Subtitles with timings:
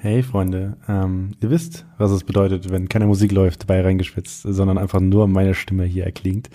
[0.00, 4.78] Hey Freunde, ähm, ihr wisst, was es bedeutet, wenn keine Musik läuft bei reingeschwitzt, sondern
[4.78, 6.50] einfach nur meine Stimme hier erklingt.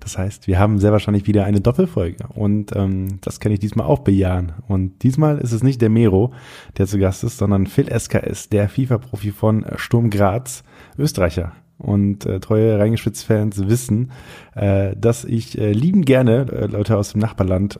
[0.00, 3.86] Das heißt, wir haben sehr wahrscheinlich wieder eine Doppelfolge und ähm, das kann ich diesmal
[3.86, 4.54] auch bejahen.
[4.66, 6.32] Und diesmal ist es nicht der Mero,
[6.76, 10.64] der zu Gast ist, sondern Phil SKS, der FIFA-Profi von Sturm Graz,
[10.98, 11.52] Österreicher.
[11.78, 14.10] Und äh, treue Reingeschwitzt-Fans wissen,
[14.56, 17.78] äh, dass ich äh, lieben gerne äh, Leute aus dem Nachbarland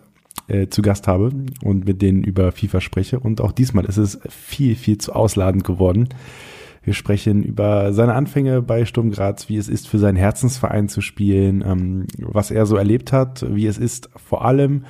[0.48, 1.30] äh, zu Gast habe
[1.62, 3.20] und mit denen über FIFA spreche.
[3.20, 6.08] Und auch diesmal ist es viel, viel zu ausladend geworden.
[6.84, 11.00] Wir sprechen über seine Anfänge bei Sturm Graz, wie es ist, für seinen Herzensverein zu
[11.00, 14.84] spielen, ähm, was er so erlebt hat, wie es ist, vor allem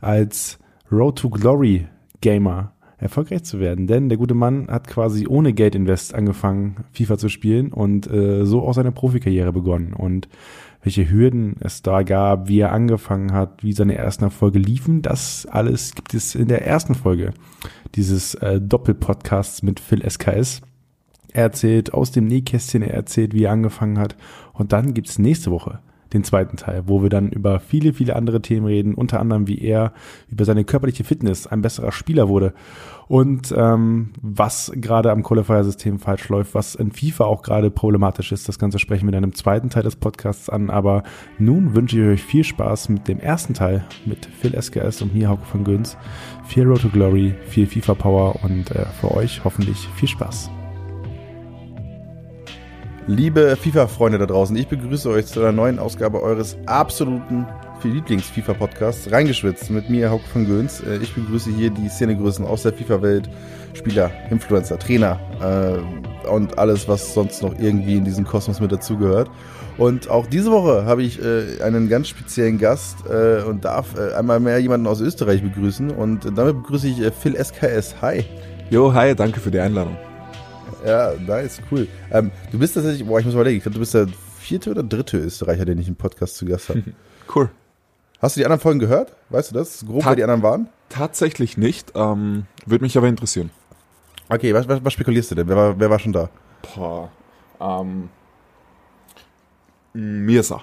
[0.00, 0.58] als
[0.90, 1.86] Road to Glory
[2.22, 3.86] Gamer erfolgreich zu werden.
[3.86, 8.46] Denn der gute Mann hat quasi ohne Geld Invest angefangen, FIFA zu spielen und äh,
[8.46, 9.92] so auch seine Profikarriere begonnen.
[9.92, 10.28] Und
[10.84, 15.00] welche Hürden es da gab, wie er angefangen hat, wie seine ersten Erfolge liefen.
[15.00, 17.32] Das alles gibt es in der ersten Folge
[17.94, 20.60] dieses äh, Doppelpodcasts mit Phil SKS.
[21.32, 24.14] Er erzählt aus dem Nähkästchen, er erzählt, wie er angefangen hat.
[24.52, 25.80] Und dann gibt's nächste Woche
[26.14, 29.60] den zweiten Teil, wo wir dann über viele, viele andere Themen reden, unter anderem wie
[29.60, 29.92] er
[30.28, 32.54] über seine körperliche Fitness ein besserer Spieler wurde
[33.08, 38.48] und ähm, was gerade am Qualifier-System falsch läuft, was in FIFA auch gerade problematisch ist.
[38.48, 40.70] Das Ganze sprechen wir dann im zweiten Teil des Podcasts an.
[40.70, 41.02] Aber
[41.38, 45.28] nun wünsche ich euch viel Spaß mit dem ersten Teil mit Phil SKS und mir,
[45.28, 45.96] Hauke von Göns.
[46.46, 50.50] Viel Road to Glory, viel FIFA Power und äh, für euch hoffentlich viel Spaß.
[53.06, 57.46] Liebe FIFA-Freunde da draußen, ich begrüße euch zu einer neuen Ausgabe eures absoluten
[57.82, 60.80] Lieblings-FIFA-Podcasts, reingeschwitzt mit mir, Hauke von Göns.
[60.80, 63.28] Äh, ich begrüße hier die Szenegrößen aus der FIFA-Welt,
[63.74, 69.30] Spieler, Influencer, Trainer äh, und alles, was sonst noch irgendwie in diesem Kosmos mit dazugehört.
[69.76, 74.14] Und auch diese Woche habe ich äh, einen ganz speziellen Gast äh, und darf äh,
[74.14, 75.90] einmal mehr jemanden aus Österreich begrüßen.
[75.90, 77.96] Und damit begrüße ich äh, Phil SKS.
[78.00, 78.24] Hi.
[78.70, 79.98] Jo, hi, danke für die Einladung.
[80.84, 81.88] Ja, nice, cool.
[82.10, 84.70] Ähm, du bist tatsächlich, boah, ich muss mal denken, ich glaube, du bist der vierte
[84.70, 86.82] oder dritte Österreicher, den ich im Podcast zu Gast habe.
[87.34, 87.48] cool.
[88.20, 89.14] Hast du die anderen Folgen gehört?
[89.30, 89.84] Weißt du das?
[89.86, 90.68] Grob, Ta wer die anderen waren?
[90.88, 91.92] Tatsächlich nicht.
[91.94, 93.50] Ähm, Würde mich aber interessieren.
[94.28, 95.48] Okay, was, was, was, spekulierst du denn?
[95.48, 96.30] Wer war, wer war schon da?
[96.74, 97.10] Boah,
[97.60, 98.08] ähm,
[99.92, 100.62] Mirsa.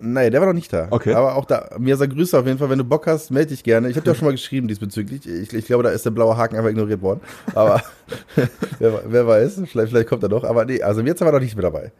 [0.00, 0.86] Nee, der war noch nicht da.
[0.90, 1.12] Okay.
[1.12, 2.70] Aber auch da, Mirsa, Grüße auf jeden Fall.
[2.70, 3.88] Wenn du Bock hast, melde dich gerne.
[3.88, 5.26] Ich habe dir auch schon mal geschrieben diesbezüglich.
[5.26, 7.20] Ich, ich, glaube, da ist der blaue Haken einfach ignoriert worden.
[7.54, 7.82] Aber
[8.78, 10.44] wer, wer, weiß, vielleicht, vielleicht kommt er doch.
[10.44, 11.90] Aber nee, also Mirza war noch nicht mit dabei.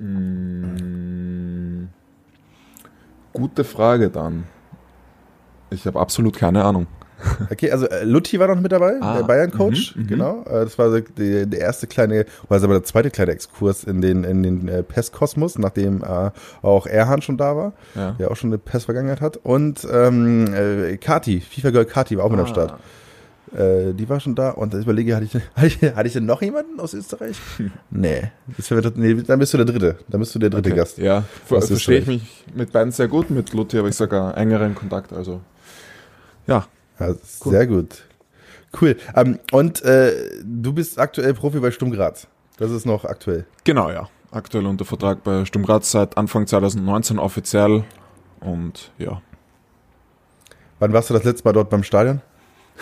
[0.00, 1.88] Mm,
[3.34, 4.44] gute Frage dann.
[5.68, 6.86] Ich habe absolut keine Ahnung.
[7.50, 10.42] Okay, also äh, Lutti war noch mit dabei, ah, der Bayern-Coach, mhm, mhm, genau.
[10.42, 14.24] Äh, das war der, der erste kleine, oder aber der zweite kleine Exkurs in den,
[14.24, 16.30] in den äh, PES-Kosmos, nachdem äh,
[16.62, 18.12] auch Erhan schon da war, ja.
[18.12, 19.38] der auch schon eine PES-Vergangenheit hat.
[19.38, 22.36] Und ähm, äh, Kati, FIFA Girl Kati war auch ah.
[22.36, 22.48] mit am ah.
[22.48, 22.80] Start.
[23.54, 26.26] Äh, die war schon da und ich überlege, hatte ich, hatte ich, hatte ich denn
[26.26, 27.36] noch jemanden aus Österreich?
[27.90, 28.30] nee.
[28.56, 29.14] Das wär, nee.
[29.14, 29.96] Dann bist du der Dritte.
[30.08, 30.78] Dann bist du der dritte okay.
[30.78, 30.98] Gast.
[30.98, 33.30] Ja, verstehe ich mich mit beiden sehr gut.
[33.30, 35.12] Mit Luthi habe ich sogar engeren Kontakt.
[35.12, 35.40] Also,
[36.46, 36.66] ja,
[36.98, 37.14] ja,
[37.44, 37.52] cool.
[37.52, 38.04] Sehr gut.
[38.80, 38.96] Cool.
[39.14, 42.26] Ähm, und äh, du bist aktuell Profi bei Sturm Graz.
[42.58, 43.46] Das ist noch aktuell.
[43.64, 44.08] Genau, ja.
[44.30, 47.84] Aktuell unter Vertrag bei Sturm Graz seit Anfang 2019 offiziell.
[48.40, 49.22] Und ja.
[50.78, 52.20] Wann warst du das letzte Mal dort beim Stadion?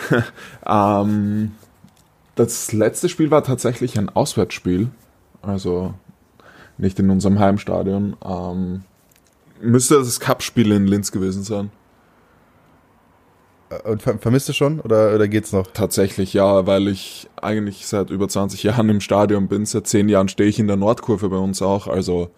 [0.65, 1.51] ähm,
[2.35, 4.89] das letzte Spiel war tatsächlich ein Auswärtsspiel.
[5.41, 5.93] Also
[6.77, 8.17] nicht in unserem Heimstadion.
[8.23, 8.83] Ähm,
[9.61, 11.71] müsste das Cup-Spiel in Linz gewesen sein.
[13.69, 15.67] Äh, und ver vermisst du schon oder, oder geht's noch?
[15.67, 19.65] Tatsächlich ja, weil ich eigentlich seit über 20 Jahren im Stadion bin.
[19.65, 21.87] Seit 10 Jahren stehe ich in der Nordkurve bei uns auch.
[21.87, 22.29] Also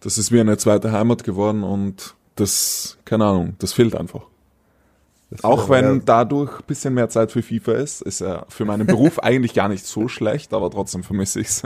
[0.00, 4.26] das ist wie eine zweite Heimat geworden und das, keine Ahnung, das fehlt einfach.
[5.30, 6.02] Das auch wenn ja.
[6.04, 9.84] dadurch bisschen mehr Zeit für FIFA ist, ist ja für meinen Beruf eigentlich gar nicht
[9.84, 11.62] so schlecht, aber trotzdem vermisse ich's.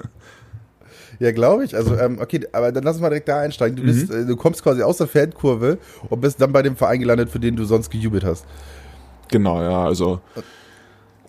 [1.21, 1.77] Ja, glaube ich.
[1.77, 3.77] Also, ähm, okay, aber dann lass uns mal direkt da einsteigen.
[3.77, 4.23] Du, bist, mhm.
[4.23, 7.39] äh, du kommst quasi aus der Fankurve und bist dann bei dem Verein gelandet, für
[7.39, 8.45] den du sonst gejubelt hast.
[9.33, 10.21] Genau, ja, also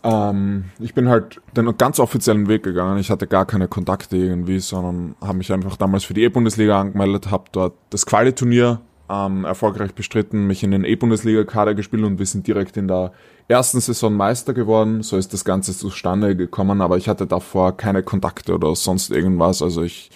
[0.03, 2.97] ähm, ich bin halt den ganz offiziellen Weg gegangen.
[2.99, 7.31] Ich hatte gar keine Kontakte irgendwie, sondern habe mich einfach damals für die E-Bundesliga angemeldet,
[7.31, 12.45] habe dort das Quali-Turnier ähm, erfolgreich bestritten, mich in den E-Bundesliga-Kader gespielt und wir sind
[12.45, 13.13] direkt in der
[13.47, 15.01] ersten Saison Meister geworden.
[15.01, 19.61] So ist das Ganze zustande gekommen, aber ich hatte davor keine Kontakte oder sonst irgendwas.
[19.61, 20.11] Also ich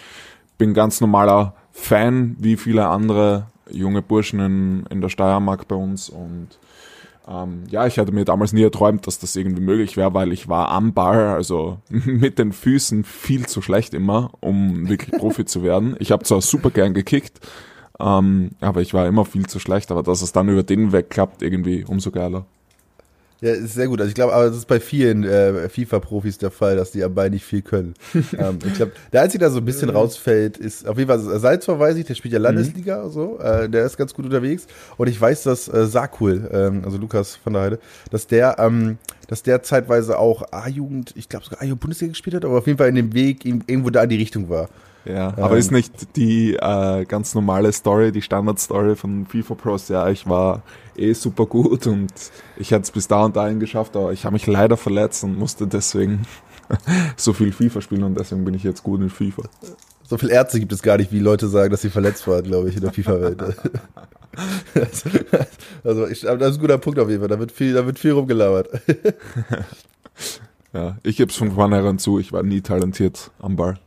[0.57, 6.09] bin ganz normaler Fan, wie viele andere junge Burschen in, in der Steiermark bei uns
[6.09, 6.57] und
[7.29, 10.47] ähm, ja, ich hatte mir damals nie erträumt, dass das irgendwie möglich wäre, weil ich
[10.47, 15.61] war am Ball, also mit den Füßen viel zu schlecht immer, um wirklich Profi zu
[15.63, 15.95] werden.
[15.99, 17.39] Ich habe zwar super gern gekickt,
[17.99, 21.09] ähm, aber ich war immer viel zu schlecht, aber dass es dann über den Weg
[21.09, 22.45] klappt, irgendwie umso geiler.
[23.39, 23.99] Ja, ist sehr gut.
[23.99, 27.13] Also ich glaube, aber das ist bei vielen äh, FIFA-Profis der Fall, dass die am
[27.13, 27.93] Ball nicht viel können.
[28.13, 31.79] ähm, ich glaube, der Einzige, der so ein bisschen rausfällt, ist auf jeden Fall Salzor,
[31.79, 33.11] weiß ich, der spielt ja Landesliga, mhm.
[33.11, 34.65] so, äh, der ist ganz gut unterwegs.
[34.97, 37.79] Und ich weiß, dass äh, Sarkul, ähm, also Lukas von der Heide,
[38.09, 38.97] dass der, ähm,
[39.27, 42.89] dass der zeitweise auch A-Jugend, ich glaube sogar A-Jugend-Bundesliga gespielt hat, aber auf jeden Fall
[42.89, 44.67] in dem Weg irgendwo da in die Richtung war.
[45.07, 49.87] Ja, aber ähm, ist nicht die äh, ganz normale Story, die Standard-Story von FIFA Pros,
[49.87, 50.63] ja, ich war
[50.97, 52.11] eh super gut und
[52.57, 55.37] ich hätte es bis da und dahin geschafft, aber ich habe mich leider verletzt und
[55.37, 56.25] musste deswegen
[57.15, 59.43] so viel FIFA spielen und deswegen bin ich jetzt gut in FIFA.
[60.03, 62.69] So viel Ärzte gibt es gar nicht, wie Leute sagen, dass sie verletzt waren, glaube
[62.69, 63.43] ich, in der FIFA-Welt.
[65.83, 67.29] also, ich, das ist ein guter Punkt auf jeden Fall.
[67.29, 68.69] Da wird viel, da wird viel rumgelabert.
[70.73, 73.79] ja, ich gebe es von vornherein zu, ich war nie talentiert am Ball.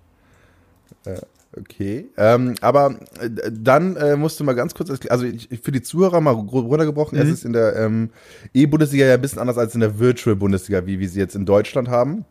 [1.58, 5.82] Okay, ähm, aber äh, dann äh, musst du mal ganz kurz, also ich, für die
[5.82, 7.24] Zuhörer mal runtergebrochen, mhm.
[7.24, 8.10] es ist in der ähm,
[8.54, 11.88] E-Bundesliga ja ein bisschen anders als in der Virtual-Bundesliga, wie wir sie jetzt in Deutschland
[11.88, 12.24] haben.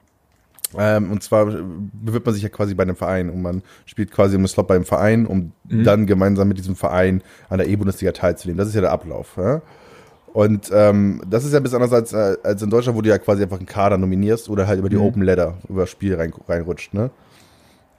[0.78, 4.38] Ähm, und zwar bewirbt man sich ja quasi bei einem Verein und man spielt quasi
[4.38, 5.84] um Slot beim Verein, um mhm.
[5.84, 8.58] dann gemeinsam mit diesem Verein an der E-Bundesliga teilzunehmen.
[8.58, 9.36] Das ist ja der Ablauf.
[9.36, 9.62] Ja?
[10.32, 13.10] Und ähm, das ist ja ein bisschen anders als, äh, als in Deutschland, wo du
[13.10, 15.04] ja quasi einfach einen Kader nominierst oder halt über die mhm.
[15.04, 17.10] Open Ladder, über das Spiel rein, reinrutscht, ne?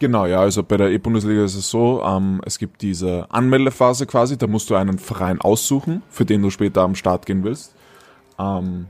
[0.01, 4.39] Genau, ja, also bei der E-Bundesliga ist es so, ähm, es gibt diese Anmeldephase quasi,
[4.39, 7.75] da musst du einen Verein aussuchen, für den du später am Start gehen willst.
[8.39, 8.87] Ähm,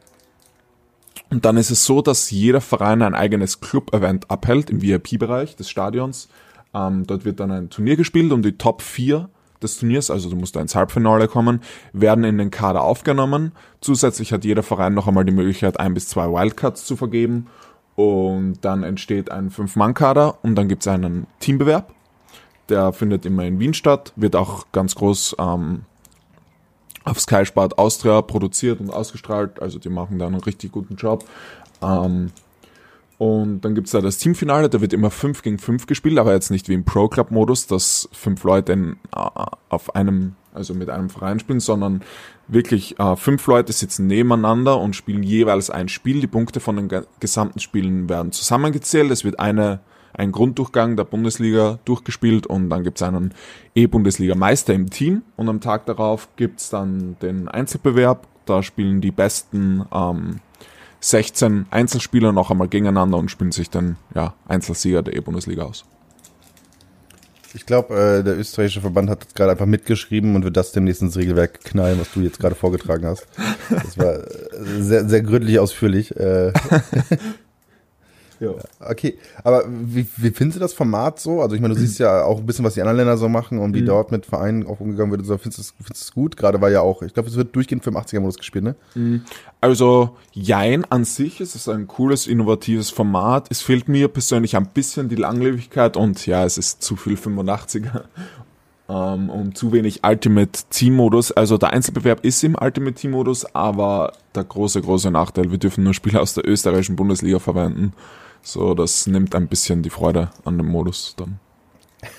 [1.28, 5.68] und dann ist es so, dass jeder Verein ein eigenes Club-Event abhält im VIP-Bereich des
[5.68, 6.28] Stadions.
[6.72, 9.28] Ähm, dort wird dann ein Turnier gespielt und die Top 4
[9.60, 11.60] des Turniers, also du musst da ins Halbfinale kommen,
[11.92, 13.50] werden in den Kader aufgenommen.
[13.80, 17.48] Zusätzlich hat jeder Verein noch einmal die Möglichkeit, ein bis zwei Wildcards zu vergeben
[18.00, 21.92] und dann entsteht ein Fünf-Mann-Kader und dann gibt es einen Teambewerb.
[22.70, 25.82] Der findet immer in Wien statt, wird auch ganz groß ähm,
[27.04, 29.60] auf Sky Sport Austria produziert und ausgestrahlt.
[29.60, 31.24] Also die machen da einen richtig guten Job.
[31.82, 32.30] Ähm,
[33.18, 36.32] und dann gibt es da das Teamfinale, da wird immer 5 gegen 5 gespielt, aber
[36.32, 39.28] jetzt nicht wie im Pro Club Modus, dass fünf Leute in, uh,
[39.68, 42.02] auf einem, also mit einem Verein spielen, sondern
[42.48, 46.20] wirklich uh, fünf Leute sitzen nebeneinander und spielen jeweils ein Spiel.
[46.20, 49.10] Die Punkte von den gesamten Spielen werden zusammengezählt.
[49.10, 49.80] Es wird eine,
[50.12, 53.32] ein Grunddurchgang der Bundesliga durchgespielt und dann gibt es einen
[53.74, 58.26] E-Bundesliga-Meister im Team und am Tag darauf gibt es dann den Einzelbewerb.
[58.46, 60.40] Da spielen die besten ähm,
[61.00, 65.84] 16 Einzelspieler noch einmal gegeneinander und spielen sich dann ja, Einzelsieger der E-Bundesliga aus.
[67.54, 71.16] Ich glaube, äh, der österreichische Verband hat gerade einfach mitgeschrieben und wird das demnächst ins
[71.16, 73.26] Regelwerk knallen, was du jetzt gerade vorgetragen hast.
[73.70, 76.14] Das war äh, sehr, sehr gründlich ausführlich.
[76.16, 76.52] Äh.
[78.40, 78.54] Ja.
[78.80, 81.42] Okay, aber wie, wie findest du das Format so?
[81.42, 83.58] Also ich meine, du siehst ja auch ein bisschen, was die anderen Länder so machen
[83.58, 83.86] und wie mhm.
[83.86, 85.26] dort mit Vereinen auch umgegangen wird.
[85.26, 86.38] So, findest du es findest gut?
[86.38, 88.74] Gerade war ja auch, ich glaube, es wird durchgehend 85er-Modus gespielt, ne?
[88.94, 89.22] Mhm.
[89.60, 93.48] Also Jein an sich ist es ein cooles, innovatives Format.
[93.50, 98.04] Es fehlt mir persönlich ein bisschen die Langlebigkeit und ja, es ist zu viel 85er
[98.88, 101.32] ähm, und zu wenig Ultimate Team Modus.
[101.32, 105.84] Also der Einzelbewerb ist im Ultimate Team Modus, aber der große, große Nachteil, wir dürfen
[105.84, 107.92] nur Spieler aus der österreichischen Bundesliga verwenden.
[108.42, 111.38] So, das nimmt ein bisschen die Freude an dem Modus dann.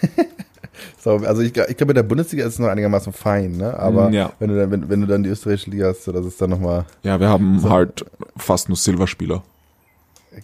[1.00, 3.78] so, also ich, ich glaube, in der Bundesliga ist es noch einigermaßen fein, ne?
[3.78, 4.34] Aber mm, ja.
[4.40, 6.86] wenn, du dann, wenn, wenn du dann die österreichische Liga hast, das ist dann nochmal.
[7.04, 7.70] Ja, wir haben so.
[7.70, 8.06] halt
[8.38, 9.44] fast nur Silberspieler.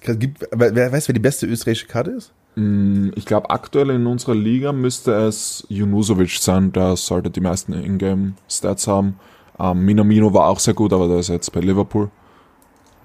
[0.01, 2.33] Gibt, wer weiß, wer die beste österreichische Karte ist?
[2.55, 7.73] Mm, ich glaube, aktuell in unserer Liga müsste es Junusovic sein, der sollte die meisten
[7.73, 9.19] Ingame-Stats haben.
[9.59, 12.09] Ähm, Minamino war auch sehr gut, aber der ist jetzt bei Liverpool.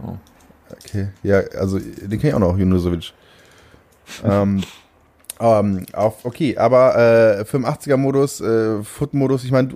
[0.05, 0.17] Oh.
[0.73, 3.13] Okay, ja, also den kenne ich auch noch, Junusovic.
[4.25, 4.63] ähm,
[5.41, 9.75] ähm, auf, okay, aber äh, 85er-Modus, äh, Foot-Modus, ich meine,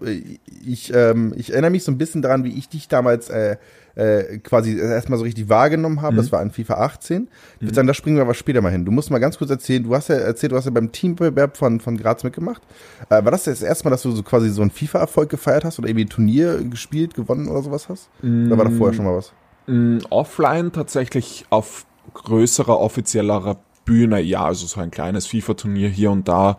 [0.64, 3.56] ich, ähm, ich erinnere mich so ein bisschen daran, wie ich dich damals äh,
[3.96, 6.12] äh, quasi erstmal so richtig wahrgenommen habe.
[6.12, 6.16] Mhm.
[6.18, 7.22] Das war in FIFA 18.
[7.22, 7.74] Ich würde mhm.
[7.74, 8.84] sagen, da springen wir aber später mal hin.
[8.84, 11.56] Du musst mal ganz kurz erzählen, du hast ja erzählt, du hast ja beim Teambewerb
[11.56, 12.62] von, von Graz mitgemacht.
[13.08, 15.78] Äh, war das das erste Mal, dass du so quasi so einen FIFA-Erfolg gefeiert hast
[15.78, 18.08] oder irgendwie ein Turnier gespielt, gewonnen oder sowas hast?
[18.22, 18.48] Mhm.
[18.48, 19.32] Oder war da vorher schon mal was?
[19.66, 26.28] Mm, offline tatsächlich auf größerer, offiziellerer Bühne, ja, also so ein kleines FIFA-Turnier hier und
[26.28, 26.58] da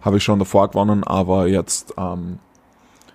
[0.00, 2.38] habe ich schon davor gewonnen, aber jetzt ähm,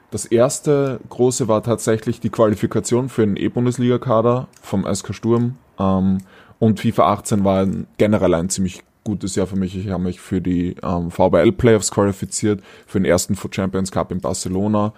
[0.10, 6.18] das erste große war tatsächlich die Qualifikation für den E-Bundesliga-Kader vom SK Sturm ähm,
[6.60, 7.68] und FIFA 18 war
[7.98, 9.76] generell ein ziemlich gutes Jahr für mich.
[9.76, 14.12] Ich habe mich für die ähm, VBL Playoffs qualifiziert, für den ersten Foot Champions Cup
[14.12, 14.94] in Barcelona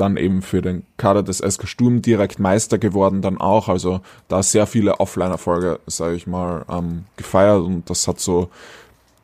[0.00, 3.68] dann eben für den Kader des SK Sturm direkt Meister geworden dann auch.
[3.68, 8.48] Also da sehr viele Offline-Erfolge, sage ich mal, ähm, gefeiert und das hat so,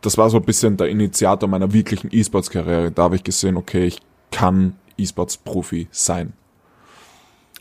[0.02, 2.90] das war so ein bisschen der Initiator meiner wirklichen E-Sports-Karriere.
[2.90, 4.00] Da habe ich gesehen, okay, ich
[4.30, 6.32] kann E-Sports-Profi sein.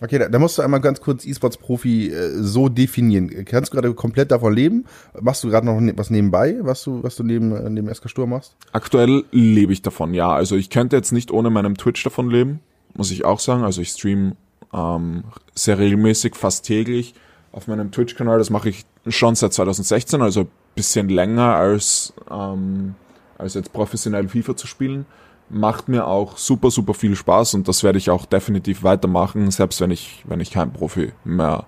[0.02, 3.46] Okay, da, da, musst du einmal ganz kurz E-Sports-Profi äh, so definieren.
[3.46, 4.86] Kannst du gerade komplett davon leben?
[5.22, 8.10] Machst du gerade noch ne was nebenbei, was du, was du neben, äh, neben SK
[8.10, 8.56] Sturm machst?
[8.74, 10.34] Aktuell lebe ich davon, ja.
[10.34, 12.60] Also ich könnte jetzt nicht ohne meinem Twitch davon leben,
[12.94, 13.64] muss ich auch sagen.
[13.64, 14.36] Also ich stream
[14.74, 15.24] ähm,
[15.56, 17.14] sehr regelmäßig, fast täglich
[17.52, 18.38] auf meinem Twitch-Kanal.
[18.38, 22.96] Das mache ich schon seit 2016, also bisschen länger als, ähm,
[23.38, 25.06] als jetzt professionell FIFA zu spielen
[25.50, 29.80] macht mir auch super, super viel Spaß und das werde ich auch definitiv weitermachen, selbst
[29.82, 31.66] wenn ich, wenn ich kein Profi mehr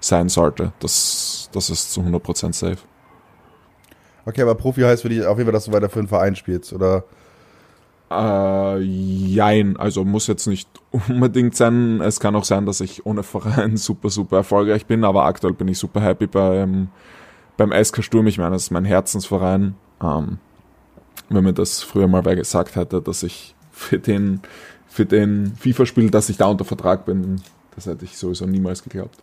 [0.00, 0.72] sein sollte.
[0.80, 2.78] Das, das ist zu 100% safe.
[4.24, 6.34] Okay, aber Profi heißt für dich auf jeden Fall, dass du weiter für einen Verein
[6.34, 7.04] spielst, oder?
[8.10, 12.00] Äh, jein, also muss jetzt nicht unbedingt sein.
[12.00, 15.68] Es kann auch sein, dass ich ohne Verein super, super erfolgreich bin, aber aktuell bin
[15.68, 16.88] ich super happy beim,
[17.56, 18.26] beim SK Sturm.
[18.26, 19.74] Ich meine, das ist mein Herzensverein.
[20.02, 20.38] Ähm,
[21.28, 24.40] wenn mir das früher mal wer gesagt hätte, dass ich für den,
[24.86, 27.40] für den FIFA-Spiel, dass ich da unter Vertrag bin,
[27.74, 29.18] das hätte ich sowieso niemals geglaubt.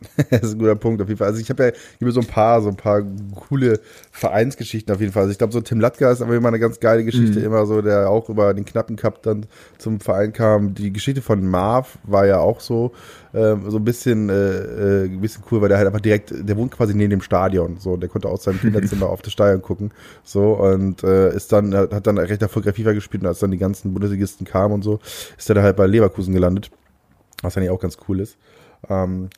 [0.30, 1.28] das ist ein guter Punkt auf jeden Fall.
[1.28, 3.02] Also ich habe ja immer so ein paar, so ein paar
[3.34, 3.80] coole
[4.12, 5.22] Vereinsgeschichten auf jeden Fall.
[5.22, 7.46] Also ich glaube, so Tim Latka ist aber immer eine ganz geile Geschichte, mhm.
[7.46, 9.46] immer so, der auch über den knappen Cup dann
[9.78, 10.74] zum Verein kam.
[10.74, 12.92] Die Geschichte von Marv war ja auch so,
[13.32, 16.56] äh, so ein bisschen, äh, äh, ein bisschen cool, weil der halt einfach direkt, der
[16.56, 17.78] wohnt quasi neben dem Stadion.
[17.78, 19.90] So, der konnte aus seinem Kinderzimmer auf das Stadion gucken.
[20.22, 23.58] So, und äh, ist dann, hat dann recht erfolgreich FIFA gespielt und als dann die
[23.58, 25.00] ganzen Bundesligisten kamen und so,
[25.36, 26.70] ist er da halt bei Leverkusen gelandet.
[27.42, 28.36] Was eigentlich auch ganz cool ist.
[28.88, 29.28] Ähm,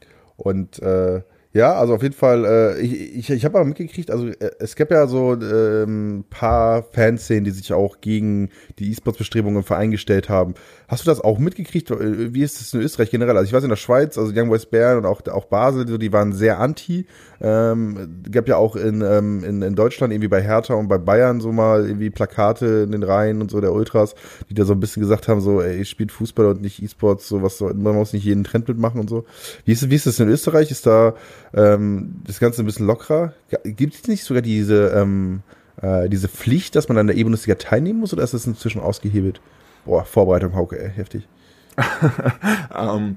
[0.40, 4.28] und äh, ja, also auf jeden Fall, äh, ich, ich, ich habe aber mitgekriegt, also
[4.28, 9.64] äh, es gab ja so ähm, paar Fanszenen, die sich auch gegen die E-Sports-Bestrebungen im
[9.64, 10.54] Verein gestellt haben.
[10.86, 11.90] Hast du das auch mitgekriegt?
[11.90, 13.36] Äh, wie ist es in Österreich generell?
[13.36, 16.12] Also ich weiß in der Schweiz, also Young Boys Bern und auch, auch Basel, die
[16.12, 17.06] waren sehr anti.
[17.40, 21.40] Ähm, gab ja auch in, ähm, in, in Deutschland irgendwie bei Hertha und bei Bayern
[21.40, 24.14] so mal irgendwie Plakate in den Reihen und so der Ultras,
[24.50, 27.28] die da so ein bisschen gesagt haben, so, ey, ich spiele Fußball und nicht E-Sports,
[27.28, 29.24] so was so, man muss nicht jeden Trend mitmachen und so.
[29.64, 30.70] Wie ist, wie ist das in Österreich?
[30.70, 31.14] Ist da
[31.54, 33.34] ähm, das Ganze ein bisschen lockerer?
[33.64, 35.42] Gibt es nicht sogar diese, ähm,
[35.80, 39.40] äh, diese Pflicht, dass man an der E-Bundesliga teilnehmen muss oder ist das inzwischen ausgehebelt?
[39.84, 41.26] Boah, Vorbereitung, Hauke, ey, heftig.
[41.76, 43.16] um, ähm,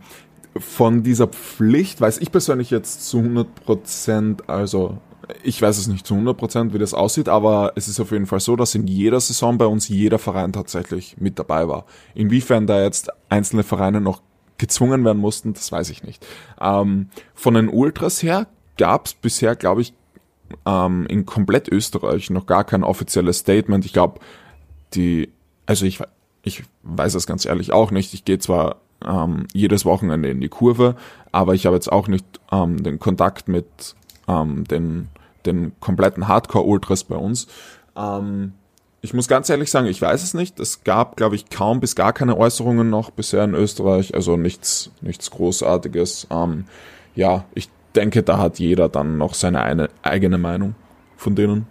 [0.56, 5.00] von dieser Pflicht weiß ich persönlich jetzt zu 100 Prozent, also
[5.44, 8.28] ich weiß es nicht zu 100 Prozent, wie das aussieht, aber es ist auf jeden
[8.28, 11.86] Fall so, dass in jeder Saison bei uns jeder Verein tatsächlich mit dabei war.
[12.14, 14.22] Inwiefern da jetzt einzelne Vereine noch
[14.58, 16.26] gezwungen werden mussten, das weiß ich nicht.
[16.60, 19.94] Ähm, von den Ultras her gab es bisher, glaube ich,
[20.66, 23.86] ähm, in komplett Österreich noch gar kein offizielles Statement.
[23.86, 24.20] Ich glaube,
[24.94, 25.32] die,
[25.66, 26.00] also ich,
[26.44, 28.14] ich weiß es ganz ehrlich auch nicht.
[28.14, 30.96] Ich gehe zwar ähm, jedes Wochenende in die Kurve,
[31.32, 33.96] aber ich habe jetzt auch nicht ähm, den Kontakt mit
[34.28, 35.10] ähm, den,
[35.46, 37.48] den kompletten Hardcore-Ultras bei uns.
[37.96, 38.54] Ähm,
[39.04, 40.62] ich muss ganz ehrlich sagen, ich weiß es nicht.
[40.62, 44.92] Es gab, glaube ich, kaum bis gar keine Äußerungen noch bisher in Österreich, also nichts,
[45.02, 46.28] nichts Großartiges.
[46.32, 46.66] Ähm,
[47.14, 50.76] ja, ich denke, da hat jeder dann noch seine eine, eigene Meinung
[51.18, 51.68] von denen.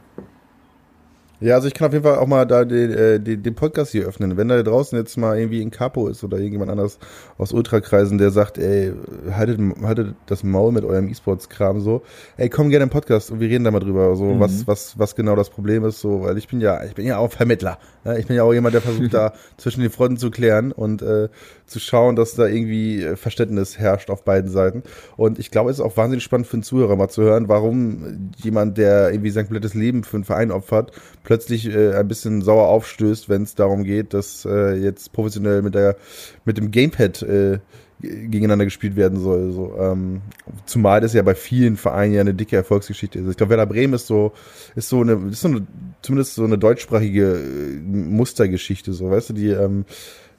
[1.42, 3.90] Ja, also ich kann auf jeden Fall auch mal da den, äh, den, den Podcast
[3.90, 4.36] hier öffnen.
[4.36, 6.98] Wenn da draußen jetzt mal irgendwie ein Capo ist oder irgendjemand anders
[7.36, 8.92] aus Ultrakreisen, der sagt, ey,
[9.32, 12.02] haltet, haltet das Maul mit eurem E-Sports-Kram so,
[12.36, 14.40] ey, komm gerne im Podcast und wir reden da mal drüber, so, mhm.
[14.40, 17.18] was, was, was genau das Problem ist, so, weil ich bin ja, ich bin ja
[17.18, 17.78] auch Vermittler.
[18.04, 18.18] Ne?
[18.20, 21.28] Ich bin ja auch jemand, der versucht da zwischen den Fronten zu klären und äh,
[21.66, 24.82] zu schauen, dass da irgendwie äh, Verständnis herrscht auf beiden Seiten.
[25.16, 28.30] Und ich glaube, es ist auch wahnsinnig spannend für den Zuhörer mal zu hören, warum
[28.36, 30.92] jemand, der irgendwie sein komplettes Leben für einen Verein opfert,
[31.32, 35.74] plötzlich äh, ein bisschen sauer aufstößt, wenn es darum geht, dass äh, jetzt professionell mit
[35.74, 35.96] der
[36.44, 37.58] mit dem Gamepad äh,
[38.02, 39.50] gegeneinander gespielt werden soll.
[39.52, 40.20] So, ähm,
[40.66, 43.30] zumal das ja bei vielen Vereinen ja eine dicke Erfolgsgeschichte ist.
[43.30, 44.32] Ich glaube, Werder Bremen ist so,
[44.74, 45.66] ist so eine, ist so eine,
[46.02, 49.86] zumindest so eine deutschsprachige äh, Mustergeschichte, so, weißt du, die ähm,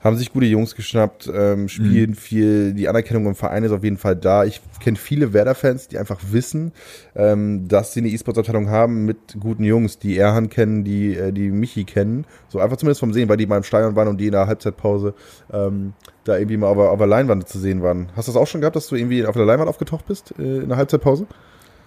[0.03, 2.15] haben sich gute Jungs geschnappt, ähm, spielen mhm.
[2.15, 2.73] viel.
[2.73, 4.43] Die Anerkennung im Verein ist auf jeden Fall da.
[4.43, 6.73] Ich kenne viele Werder-Fans, die einfach wissen,
[7.15, 11.49] ähm, dass sie eine E-Sports-Abteilung haben mit guten Jungs, die Erhan kennen, die äh, die
[11.49, 12.25] Michi kennen.
[12.49, 14.47] So einfach zumindest vom Sehen, weil die mal im Stadion waren und die in der
[14.47, 15.13] Halbzeitpause
[15.51, 15.93] ähm,
[16.25, 18.09] da irgendwie mal auf, auf der Leinwand zu sehen waren.
[18.15, 20.59] Hast du das auch schon gehabt, dass du irgendwie auf der Leinwand aufgetaucht bist äh,
[20.59, 21.27] in der Halbzeitpause?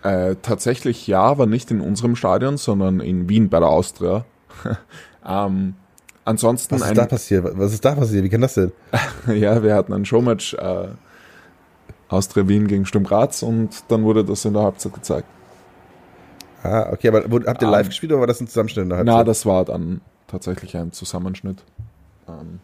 [0.03, 4.25] Äh, tatsächlich ja, aber nicht in unserem Stadion, sondern in Wien bei der Austria.
[5.29, 5.75] ähm,
[6.27, 7.47] Ansonsten Was ist da passiert?
[7.57, 8.25] Was ist da passiert?
[8.25, 8.73] Wie kann das denn?
[9.29, 10.89] ja, wir hatten ein Showmatch äh,
[12.09, 15.29] Austria Wien gegen Sturm Graz und dann wurde das in der Halbzeit gezeigt.
[16.65, 18.99] Ah, okay, aber habt ihr live um, gespielt oder war das ein Zusammenschnitt in der
[18.99, 19.17] Halbzeit?
[19.17, 21.63] Na, das war dann tatsächlich ein Zusammenschnitt.
[22.27, 22.59] Um,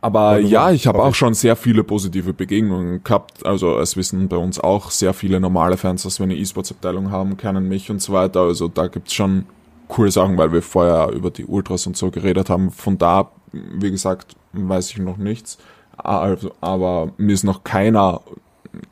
[0.00, 3.44] aber ja, ich habe auch schon sehr viele positive Begegnungen gehabt.
[3.44, 7.36] Also es wissen bei uns auch sehr viele normale Fans, dass wir eine E-Sports-Abteilung haben,
[7.36, 8.42] kennen mich und so weiter.
[8.42, 9.46] Also da gibt's schon
[9.90, 12.70] coole Sachen, weil wir vorher über die Ultras und so geredet haben.
[12.70, 15.58] Von da, wie gesagt, weiß ich noch nichts.
[15.96, 18.22] also, aber mir ist noch keiner,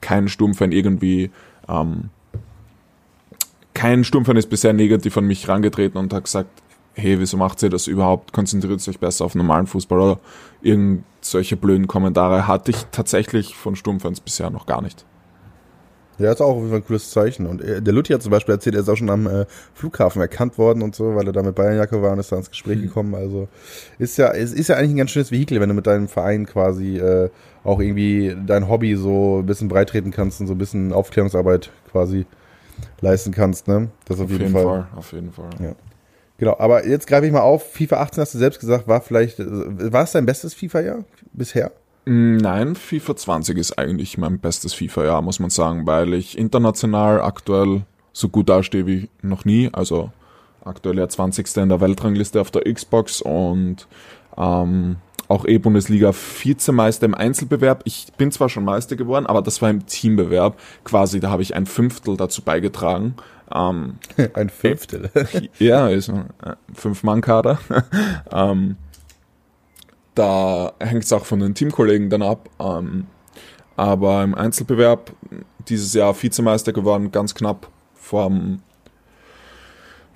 [0.03, 1.31] kein Sturmfan irgendwie,
[1.69, 2.11] ähm,
[3.73, 6.51] kein Sturmfan ist bisher negativ an mich herangetreten und hat gesagt,
[6.95, 8.33] hey, wieso macht ihr das überhaupt?
[8.33, 10.21] Konzentriert euch besser auf normalen Fußball oder
[10.61, 15.05] irgend solche blöden Kommentare hatte ich tatsächlich von Sturmfans bisher noch gar nicht.
[16.19, 17.47] Ja, ist auch auf jeden Fall ein cooles Zeichen.
[17.47, 20.21] Und äh, der Lutti hat zum Beispiel erzählt, er ist auch schon am äh, Flughafen
[20.21, 22.79] erkannt worden und so, weil er da mit Bayernjacke war und ist da ins Gespräch
[22.79, 22.83] mhm.
[22.83, 23.15] gekommen.
[23.15, 23.49] Also
[23.99, 26.47] ist ja, es ist ja eigentlich ein ganz schönes Vehikel, wenn du mit deinem Verein
[26.47, 27.31] quasi äh,
[27.63, 32.27] auch irgendwie dein Hobby so ein bisschen breitreten kannst und so ein bisschen Aufklärungsarbeit quasi
[33.01, 33.89] leisten kannst, ne?
[34.07, 34.65] Das auf, auf jeden, jeden Fall.
[34.65, 34.89] Fall.
[34.97, 35.51] Auf jeden Fall.
[35.61, 35.75] Ja.
[36.39, 37.73] Genau, aber jetzt greife ich mal auf.
[37.73, 41.73] FIFA 18 hast du selbst gesagt, war vielleicht, war es dein bestes FIFA-Jahr bisher?
[42.09, 47.21] Mm, nein, FIFA 20 ist eigentlich mein bestes FIFA-Jahr, muss man sagen, weil ich international
[47.21, 47.83] aktuell
[48.15, 49.69] so gut dastehe wie noch nie.
[49.75, 50.11] Also
[50.65, 51.55] aktuell ja 20.
[51.59, 53.87] in der Weltrangliste auf der Xbox und
[54.39, 54.97] ähm,
[55.29, 57.83] auch E-Bundesliga Vizemeister im Einzelbewerb.
[57.85, 60.59] Ich bin zwar schon Meister geworden, aber das war im Teambewerb.
[60.85, 63.17] Quasi, da habe ich ein Fünftel dazu beigetragen.
[63.55, 63.99] Ähm,
[64.33, 65.11] ein Fünftel?
[65.59, 66.31] ja, ist ein
[66.73, 67.59] Fünf-Mann-Kader.
[68.33, 68.77] ähm,
[70.19, 72.51] da hängt es auch von den Teamkollegen dann ab.
[72.59, 73.07] Ähm,
[73.77, 75.13] aber im Einzelbewerb
[75.69, 78.61] dieses Jahr Vizemeister geworden, ganz knapp vorm,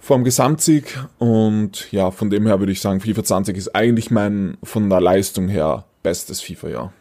[0.00, 0.98] vorm Gesamtsieg.
[1.18, 5.00] Und ja, von dem her würde ich sagen, FIFA 20 ist eigentlich mein von der
[5.00, 6.92] Leistung her bestes FIFA-Jahr.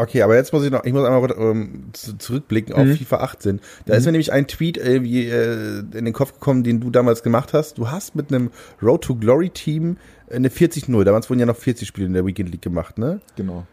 [0.00, 2.96] Okay, aber jetzt muss ich noch, ich muss einmal ähm, zurückblicken auf mhm.
[2.96, 3.60] FIFA 18.
[3.84, 3.98] Da mhm.
[3.98, 7.52] ist mir nämlich ein Tweet irgendwie äh, in den Kopf gekommen, den du damals gemacht
[7.52, 7.76] hast.
[7.76, 8.50] Du hast mit einem
[8.82, 9.98] Road to Glory Team
[10.30, 13.20] eine 40-0, damals wurden ja noch 40 Spiele in der Weekend League gemacht, ne?
[13.36, 13.66] Genau.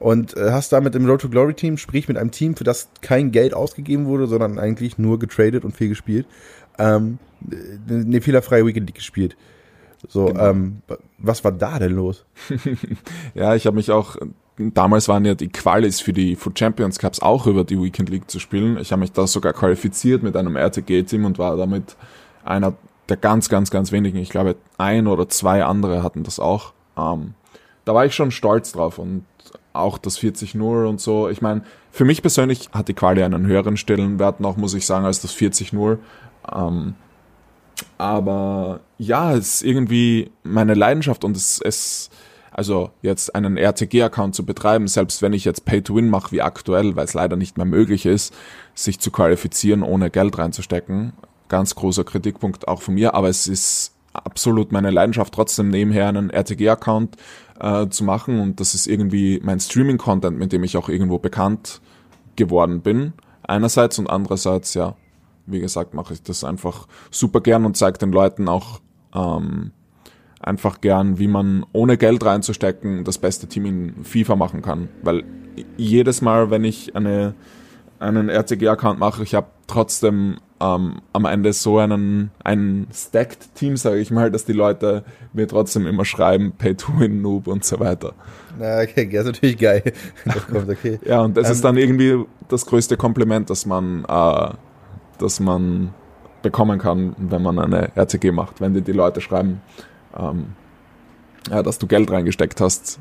[0.00, 2.64] Und äh, hast da mit dem Road to Glory Team, sprich mit einem Team, für
[2.64, 6.26] das kein Geld ausgegeben wurde, sondern eigentlich nur getradet und viel gespielt,
[6.78, 7.18] ähm,
[7.88, 9.36] eine fehlerfreie Weekend League gespielt.
[10.08, 10.50] So, genau.
[10.50, 10.82] ähm,
[11.18, 12.24] was war da denn los?
[13.34, 14.16] ja, ich habe mich auch
[14.58, 18.30] damals waren ja die Qualis für die Food Champions Cups auch über die Weekend League
[18.30, 18.78] zu spielen.
[18.78, 21.96] Ich habe mich da sogar qualifiziert mit einem RTG-Team und war damit
[22.44, 22.74] einer
[23.08, 24.18] der ganz, ganz, ganz wenigen.
[24.18, 26.72] Ich glaube, ein oder zwei andere hatten das auch.
[26.96, 27.34] Ähm,
[27.84, 29.24] da war ich schon stolz drauf und
[29.72, 31.28] auch das 40-0 und so.
[31.28, 35.06] Ich meine, für mich persönlich hat die Quali einen höheren Stellenwert noch, muss ich sagen,
[35.06, 35.98] als das 40-0.
[36.54, 36.94] Ähm,
[37.96, 42.10] aber ja, es ist irgendwie meine Leidenschaft und es, es
[42.58, 47.04] also jetzt einen RTG-Account zu betreiben, selbst wenn ich jetzt Pay-to-Win mache wie aktuell, weil
[47.04, 48.34] es leider nicht mehr möglich ist,
[48.74, 51.12] sich zu qualifizieren, ohne Geld reinzustecken.
[51.48, 56.30] Ganz großer Kritikpunkt auch von mir, aber es ist absolut meine Leidenschaft, trotzdem nebenher einen
[56.30, 57.16] RTG-Account
[57.60, 61.80] äh, zu machen und das ist irgendwie mein Streaming-Content, mit dem ich auch irgendwo bekannt
[62.34, 63.12] geworden bin.
[63.44, 64.96] Einerseits und andererseits, ja,
[65.46, 68.80] wie gesagt, mache ich das einfach super gern und zeige den Leuten auch
[69.14, 69.70] ähm,
[70.40, 74.88] einfach gern, wie man ohne Geld reinzustecken das beste Team in FIFA machen kann.
[75.02, 75.24] Weil
[75.76, 77.34] jedes Mal, wenn ich eine,
[77.98, 83.98] einen RCG-Account mache, ich habe trotzdem ähm, am Ende so einen, ein stacked Team, sage
[83.98, 87.78] ich mal, dass die Leute mir trotzdem immer schreiben, Pay to Win, Noob und so
[87.80, 88.14] weiter.
[88.58, 89.82] Na, okay, das ist natürlich geil.
[90.50, 90.98] Kommt, okay.
[91.04, 94.50] ja, und das um, ist ähm, dann irgendwie das größte Kompliment, dass man, äh,
[95.18, 95.94] dass man
[96.42, 99.60] bekommen kann, wenn man eine RCG macht, wenn dir die Leute schreiben,
[100.16, 100.52] ähm,
[101.50, 103.00] ja, dass du Geld reingesteckt hast.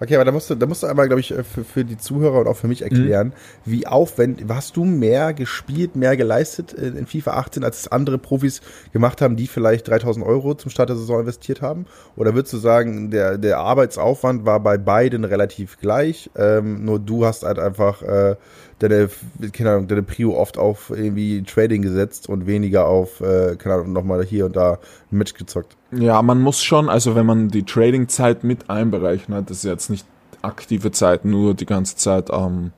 [0.00, 1.98] Okay, aber da musst du, da musst du einmal, glaube ich, äh, für, für die
[1.98, 3.32] Zuhörer und auch für mich erklären, mhm.
[3.64, 8.60] wie aufwendig, hast du mehr gespielt, mehr geleistet in FIFA 18, als es andere Profis
[8.92, 11.86] gemacht haben, die vielleicht 3000 Euro zum Start der Saison investiert haben?
[12.14, 17.26] Oder würdest du sagen, der, der Arbeitsaufwand war bei beiden relativ gleich, ähm, nur du
[17.26, 18.36] hast halt einfach äh,
[18.78, 19.08] deine,
[19.52, 23.92] keine Ahnung, deine Prio oft auf irgendwie Trading gesetzt und weniger auf, äh, keine Ahnung,
[23.92, 24.78] nochmal hier und da
[25.10, 25.76] ein Match gezockt.
[25.92, 30.06] Ja, man muss schon, also wenn man die Trading-Zeit mit einberechnet, das ist jetzt nicht
[30.42, 32.72] aktive Zeit, nur die ganze Zeit ähm,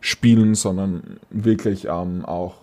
[0.00, 2.54] spielen, sondern wirklich ähm, auch,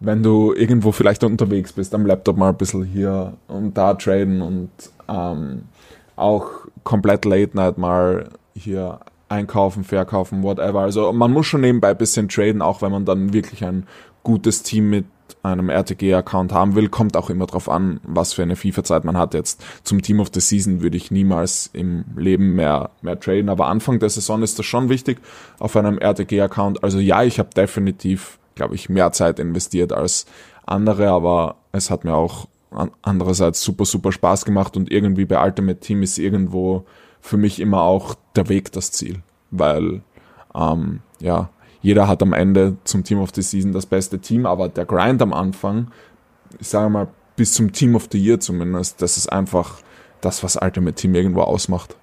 [0.00, 4.42] wenn du irgendwo vielleicht unterwegs bist, am Laptop mal ein bisschen hier und da traden
[4.42, 4.70] und
[5.08, 5.62] ähm,
[6.16, 6.50] auch
[6.84, 10.80] komplett Late Night mal hier einkaufen, verkaufen, whatever.
[10.80, 13.86] Also man muss schon nebenbei ein bisschen traden, auch wenn man dann wirklich ein
[14.22, 15.06] gutes Team mit
[15.42, 19.34] einem RTG-Account haben will, kommt auch immer drauf an, was für eine FIFA-Zeit man hat.
[19.34, 23.66] Jetzt zum Team of the Season würde ich niemals im Leben mehr, mehr traden, aber
[23.66, 25.18] Anfang der Saison ist das schon wichtig
[25.58, 26.82] auf einem RTG-Account.
[26.82, 30.26] Also ja, ich habe definitiv, glaube ich, mehr Zeit investiert als
[30.64, 32.48] andere, aber es hat mir auch
[33.02, 36.84] andererseits super, super Spaß gemacht und irgendwie bei Ultimate Team ist irgendwo
[37.26, 40.02] für mich immer auch der Weg das Ziel, weil
[40.54, 41.50] ähm, ja,
[41.82, 45.20] jeder hat am Ende zum Team of the Season das beste Team, aber der Grind
[45.22, 45.90] am Anfang,
[46.58, 49.80] ich sage mal, bis zum Team of the Year zumindest, das ist einfach
[50.20, 51.96] das, was Ultimate Team irgendwo ausmacht.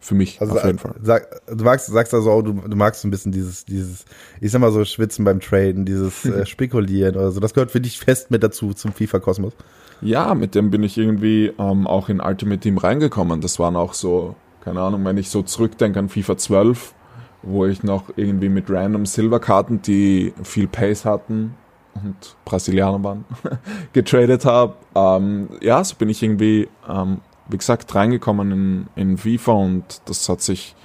[0.00, 0.94] Für mich Also auf jeden Fall.
[1.02, 4.04] Sag, du magst, sagst also auch, du, du magst so ein bisschen dieses, dieses,
[4.40, 7.40] ich sag mal so Schwitzen beim Traden, dieses äh, Spekulieren oder so.
[7.40, 9.52] Das gehört für dich fest mit dazu zum FIFA-Kosmos.
[10.00, 13.40] Ja, mit dem bin ich irgendwie ähm, auch in Ultimate Team reingekommen.
[13.40, 16.94] Das waren auch so, keine Ahnung, wenn ich so zurückdenke an FIFA 12,
[17.42, 21.54] wo ich noch irgendwie mit random Silverkarten, die viel Pace hatten
[21.94, 23.24] und Brasilianer waren,
[23.92, 24.74] getradet habe.
[24.94, 30.28] Ähm, ja, so bin ich irgendwie, ähm, wie gesagt, reingekommen in, in FIFA und das
[30.28, 30.76] hat sich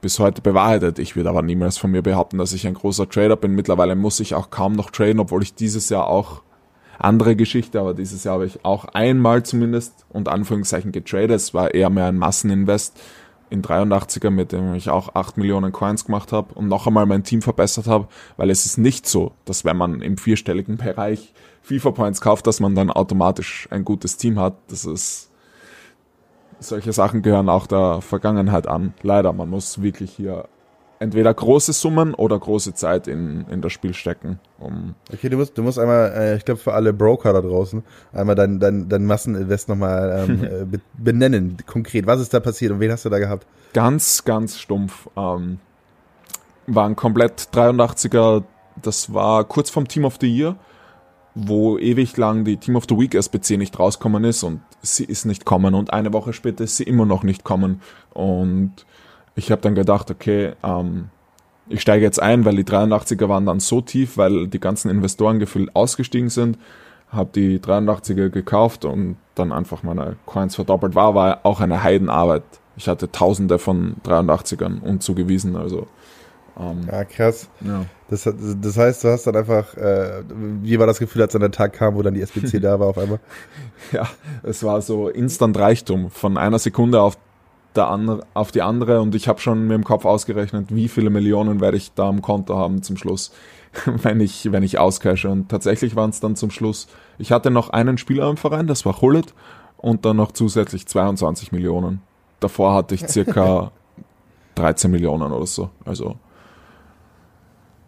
[0.00, 0.98] bis heute bewahrheitet.
[0.98, 3.54] Ich würde aber niemals von mir behaupten, dass ich ein großer Trader bin.
[3.54, 6.42] Mittlerweile muss ich auch kaum noch traden, obwohl ich dieses Jahr auch
[7.04, 11.36] andere Geschichte, aber dieses Jahr habe ich auch einmal zumindest und Anführungszeichen getradet.
[11.36, 13.00] Es war eher mehr ein Masseninvest
[13.50, 17.24] in 83er, mit dem ich auch 8 Millionen Coins gemacht habe und noch einmal mein
[17.24, 21.90] Team verbessert habe, weil es ist nicht so, dass wenn man im vierstelligen Bereich FIFA
[21.90, 24.54] Points kauft, dass man dann automatisch ein gutes Team hat.
[24.68, 25.30] Das ist
[26.60, 28.94] solche Sachen gehören auch der Vergangenheit an.
[29.02, 30.48] Leider, man muss wirklich hier
[31.00, 34.38] entweder große Summen oder große Zeit in, in das Spiel stecken.
[34.58, 37.82] Um Okay, du musst, du musst einmal, äh, ich glaube für alle Broker da draußen,
[38.12, 42.06] einmal dein, dein, dein Masseninvest nochmal ähm, äh, be- benennen, konkret.
[42.06, 43.46] Was ist da passiert und wen hast du da gehabt?
[43.72, 45.08] ganz, ganz stumpf.
[45.16, 45.58] Ähm,
[46.66, 48.42] war ein komplett 83er,
[48.82, 50.56] das war kurz vom Team of the Year,
[51.34, 55.24] wo ewig lang die Team of the Week SBC nicht rauskommen ist und sie ist
[55.24, 57.80] nicht kommen und eine Woche später ist sie immer noch nicht kommen
[58.12, 58.72] und
[59.34, 61.08] ich habe dann gedacht, okay, ähm,
[61.68, 65.38] ich steige jetzt ein, weil die 83er waren dann so tief, weil die ganzen Investoren
[65.38, 66.58] gefühlt ausgestiegen sind,
[67.10, 70.94] habe die 83er gekauft und dann einfach meine Coins verdoppelt.
[70.94, 72.42] War aber auch eine Heidenarbeit.
[72.76, 75.86] Ich hatte tausende von 83ern unzugewiesen, also
[76.58, 77.48] ähm, Ja, krass.
[77.60, 77.84] ja.
[78.08, 80.24] Das, das heißt, du hast dann einfach, äh,
[80.62, 82.88] wie war das Gefühl, als dann der Tag kam, wo dann die SPC da war
[82.88, 83.20] auf einmal?
[83.92, 84.08] Ja,
[84.42, 87.16] es war so Instant Reichtum von einer Sekunde auf
[87.76, 91.10] der andere, auf die andere und ich habe schon mir im Kopf ausgerechnet, wie viele
[91.10, 93.32] Millionen werde ich da am Konto haben zum Schluss,
[93.84, 96.88] wenn ich wenn ich auscashe und tatsächlich waren es dann zum Schluss.
[97.18, 99.34] Ich hatte noch einen Spieler im Verein, das war Hullet
[99.76, 102.02] und dann noch zusätzlich 22 Millionen.
[102.40, 103.70] Davor hatte ich circa
[104.56, 105.70] 13 Millionen oder so.
[105.84, 106.16] Also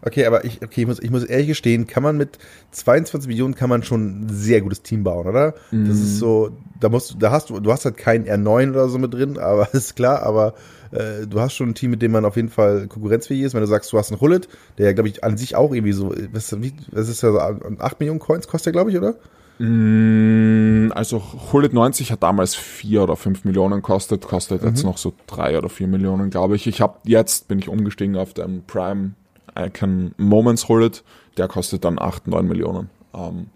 [0.05, 2.39] Okay, aber ich, okay, ich muss, ich muss ehrlich gestehen, kann man mit
[2.73, 5.53] 22 Millionen kann man schon ein sehr gutes Team bauen, oder?
[5.53, 5.91] Das Mhm.
[5.91, 8.99] ist so, da musst du, da hast du, du hast halt keinen R9 oder so
[8.99, 10.55] mit drin, aber ist klar, aber
[10.91, 13.55] äh, du hast schon ein Team, mit dem man auf jeden Fall konkurrenzfähig ist.
[13.55, 15.93] Wenn du sagst, du hast einen Hullet, der ja, glaube ich, an sich auch irgendwie
[15.93, 19.15] so, was, wie, was ist ja so, 8 Millionen Coins kostet der, glaube ich, oder?
[19.59, 25.13] Mm, Also Hullet 90 hat damals 4 oder 5 Millionen kostet, kostet jetzt noch so
[25.29, 26.67] 3 oder 4 Millionen, glaube ich.
[26.67, 29.13] Ich habe jetzt bin ich umgestiegen auf den Prime
[29.59, 31.03] Icon Moments Hullet,
[31.37, 32.91] der kostet dann 8, 9 Millionen.
[33.15, 33.49] Ähm,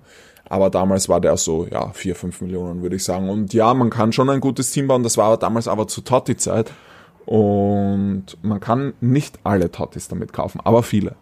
[0.48, 3.28] aber damals war der so, ja, 4, 5 Millionen, würde ich sagen.
[3.28, 6.02] Und ja, man kann schon ein gutes Team bauen, das war aber damals aber zu
[6.02, 6.72] Totti-Zeit.
[7.24, 11.16] Und man kann nicht alle Tottis damit kaufen, aber viele.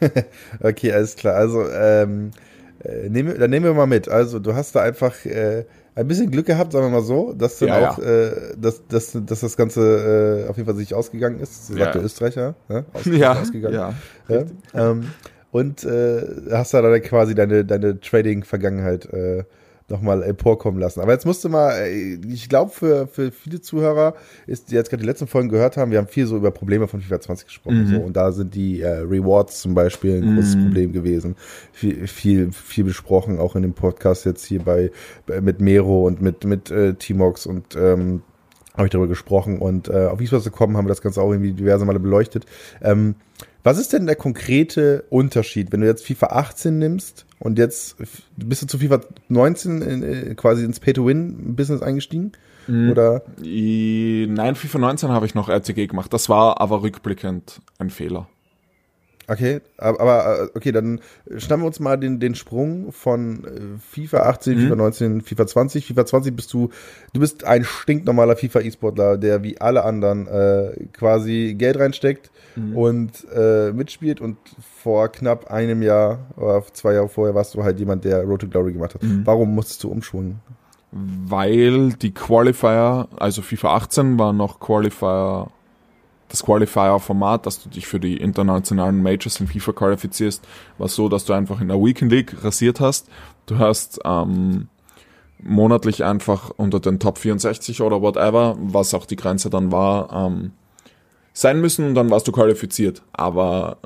[0.60, 1.36] Okay, alles klar.
[1.36, 2.32] Also, ähm,
[2.80, 4.10] äh, nehmen, dann nehmen wir mal mit.
[4.10, 5.64] Also, du hast da einfach äh,
[5.96, 8.30] ein bisschen Glück gehabt, sagen wir mal so, dass dann Ja, auch, Äh,
[8.60, 11.66] dass, dass, dass das Ganze äh, auf jeden Fall sich ausgegangen ist.
[11.68, 11.90] Sagt Ja.
[11.92, 12.54] der Österreicher.
[12.68, 12.84] Ne?
[12.92, 13.74] Aus, Ja, ausgegangen.
[13.74, 13.94] ja.
[14.28, 14.44] Ja?
[14.74, 15.06] Ähm,
[15.50, 19.44] und äh, hast da dann quasi deine, deine Trading-Vergangenheit äh,
[19.88, 21.00] nochmal emporkommen lassen.
[21.00, 24.14] Aber jetzt musst du mal, äh, ich glaube, für, für viele Zuhörer,
[24.46, 26.88] ist, die jetzt gerade die letzten Folgen gehört haben, wir haben viel so über Probleme
[26.88, 27.86] von FIFA 20 gesprochen.
[27.86, 31.36] So, und da sind die äh, Rewards zum Beispiel ein großes Problem gewesen.
[31.72, 34.90] Viel, viel, viel besprochen, auch in dem Podcast jetzt hier bei,
[35.26, 38.22] bei mit Mero und mit, mit äh, Timox und ähm,
[38.76, 41.52] habe ich darüber gesprochen und äh, auf eSports gekommen haben wir das Ganze auch irgendwie
[41.52, 42.44] diverse Male beleuchtet.
[42.82, 43.14] Ähm,
[43.62, 47.96] was ist denn der konkrete Unterschied, wenn du jetzt FIFA 18 nimmst und jetzt
[48.36, 52.32] bist du zu FIFA 19 in, äh, quasi ins Pay-to-Win-Business eingestiegen?
[52.90, 56.12] Oder I, nein, FIFA 19 habe ich noch RTG gemacht.
[56.12, 58.28] Das war aber rückblickend ein Fehler.
[59.28, 61.00] Okay, aber, äh, okay, dann
[61.36, 65.86] schnappen wir uns mal den, den Sprung von äh, FIFA 18, FIFA 19, FIFA 20.
[65.86, 66.70] FIFA 20 bist du,
[67.12, 72.30] du bist ein stinknormaler FIFA-E-Sportler, der wie alle anderen äh, quasi Geld reinsteckt
[72.74, 74.38] und äh, mitspielt und
[74.82, 78.48] vor knapp einem Jahr oder zwei Jahre vorher warst du halt jemand, der Road to
[78.48, 79.02] Glory gemacht hat.
[79.24, 80.40] Warum musstest du umschwungen?
[80.92, 85.48] Weil die Qualifier, also FIFA 18 war noch Qualifier,
[86.28, 90.44] das Qualifier-Format, dass du dich für die internationalen Majors in FIFA qualifizierst,
[90.78, 93.08] war so, dass du einfach in der Weekend League rasiert hast.
[93.46, 94.68] Du hast ähm,
[95.38, 100.52] monatlich einfach unter den Top 64 oder whatever, was auch die Grenze dann war, ähm,
[101.32, 103.02] sein müssen und dann warst du qualifiziert.
[103.12, 103.78] Aber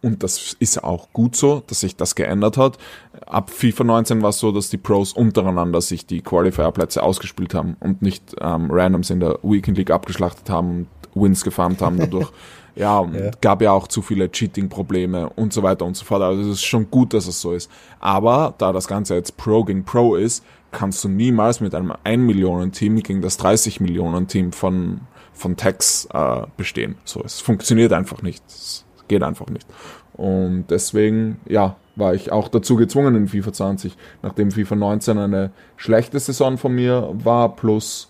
[0.00, 2.76] und das ist auch gut so, dass sich das geändert hat.
[3.24, 7.78] Ab FIFA 19 war es so, dass die Pros untereinander sich die Qualifier-Plätze ausgespielt haben
[7.80, 12.30] und nicht ähm, Randoms in der Weekend League abgeschlachtet haben Wins gefarmt haben dadurch.
[12.74, 13.30] ja, und ja.
[13.40, 16.22] gab ja auch zu viele Cheating-Probleme und so weiter und so fort.
[16.22, 17.70] Also es ist schon gut, dass es so ist.
[18.00, 22.22] Aber da das Ganze jetzt Pro gegen Pro ist, kannst du niemals mit einem 1
[22.22, 25.02] Millionen Team gegen das 30 Millionen Team von
[25.34, 26.96] von Tags äh, bestehen.
[27.04, 28.42] So, es funktioniert einfach nicht.
[28.46, 29.66] Es geht einfach nicht.
[30.14, 35.50] Und deswegen, ja, war ich auch dazu gezwungen in FIFA 20, nachdem FIFA 19 eine
[35.76, 38.08] schlechte Saison von mir war, plus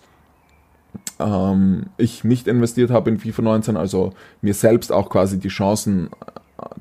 [1.19, 6.09] ähm, ich nicht investiert habe in FIFA 19, also mir selbst auch quasi die Chancen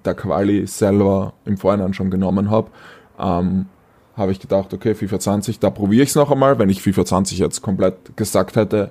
[0.05, 2.71] der Quali selber im Vorhinein schon genommen habe,
[3.19, 3.67] ähm,
[4.17, 6.59] habe ich gedacht, okay, FIFA 20, da probiere ich es noch einmal.
[6.59, 8.91] Wenn ich FIFA 20 jetzt komplett gesagt hätte,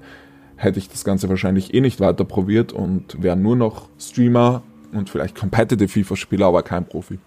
[0.58, 5.10] hätte ich das Ganze wahrscheinlich eh nicht weiter probiert und wäre nur noch Streamer und
[5.10, 7.19] vielleicht Competitive FIFA-Spieler, aber kein Profi.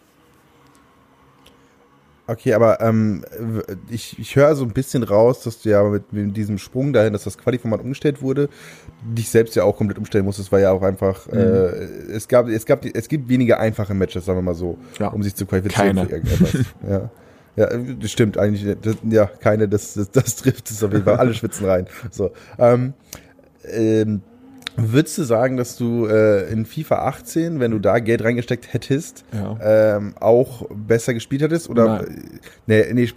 [2.29, 3.25] Okay, aber ähm,
[3.89, 7.13] ich, ich höre so ein bisschen raus, dass du ja mit, mit diesem Sprung dahin,
[7.13, 8.49] dass das Quali-Format umgestellt wurde,
[9.05, 11.39] dich selbst ja auch komplett umstellen musstest, weil ja auch einfach, mhm.
[11.39, 11.69] äh,
[12.13, 15.09] es gab, es gab, es gibt weniger einfache Matches, sagen wir mal so, ja.
[15.09, 16.07] um sich zu qualifizieren Keine.
[16.07, 16.65] für irgendetwas.
[16.89, 17.11] ja.
[17.57, 18.77] Ja, das stimmt eigentlich.
[18.83, 21.17] Das, ja, keine, das, das, das trifft es auf jeden Fall.
[21.17, 21.87] Alle schwitzen rein.
[22.11, 22.33] So.
[22.59, 22.93] Ähm,
[23.65, 24.21] ähm,
[24.77, 29.25] Würdest du sagen, dass du äh, in FIFA 18, wenn du da Geld reingesteckt hättest,
[29.33, 29.97] ja.
[29.97, 31.69] ähm, auch besser gespielt hättest?
[31.71, 32.41] Oder Nein.
[32.67, 33.09] nee, nee,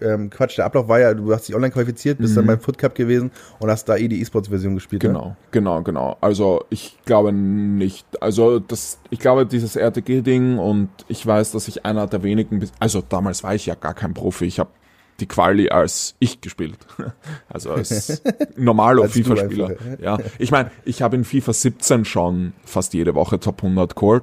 [0.00, 2.36] ähm, Quatsch, der Ablauf war ja, du hast dich online qualifiziert, bist mhm.
[2.36, 5.02] dann beim Foot Cup gewesen und hast da eh die E-Sports-Version gespielt.
[5.02, 5.36] Genau, ja?
[5.50, 6.16] genau, genau.
[6.20, 8.06] Also ich glaube nicht.
[8.22, 13.02] Also das, ich glaube, dieses RTG-Ding und ich weiß, dass ich einer der wenigen, also
[13.06, 14.70] damals war ich ja gar kein Profi, ich habe
[15.20, 16.78] die Quali als ich gespielt.
[17.48, 18.22] Also als
[18.56, 19.76] normaler FIFA-Spieler.
[20.00, 20.18] Ja.
[20.38, 24.22] Ich meine, ich habe in FIFA 17 schon fast jede Woche Top 100 geholt.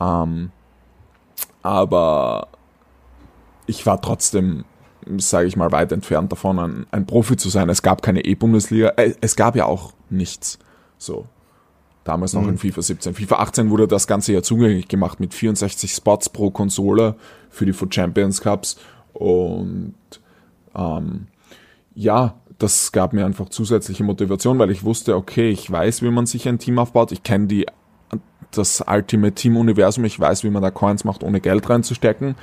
[0.00, 0.50] Ähm,
[1.62, 2.48] aber
[3.66, 4.64] ich war trotzdem,
[5.16, 7.68] sage ich mal, weit entfernt davon, ein, ein Profi zu sein.
[7.68, 8.88] Es gab keine E-Bundesliga.
[8.96, 10.58] Äh, es gab ja auch nichts.
[10.98, 11.26] So.
[12.02, 12.50] Damals noch mhm.
[12.50, 13.14] in FIFA 17.
[13.14, 17.14] FIFA 18 wurde das Ganze ja zugänglich gemacht mit 64 Spots pro Konsole
[17.48, 18.76] für die Foot Champions Cups
[19.14, 19.94] und
[20.76, 21.26] ähm,
[21.94, 26.26] ja, das gab mir einfach zusätzliche Motivation, weil ich wusste, okay, ich weiß, wie man
[26.26, 27.66] sich ein Team aufbaut, ich kenne die
[28.50, 32.36] das Ultimate Team Universum, ich weiß, wie man da Coins macht, ohne Geld reinzustecken.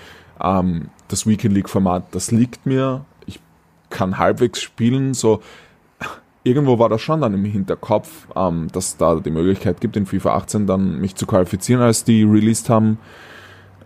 [0.44, 3.06] Ähm, das Weekend League Format, das liegt mir.
[3.26, 3.40] Ich
[3.90, 5.42] kann halbwegs spielen, so
[6.44, 10.36] irgendwo war das schon dann im Hinterkopf, ähm, dass da die Möglichkeit gibt, in FIFA
[10.36, 12.98] 18 dann mich zu qualifizieren, als die released haben.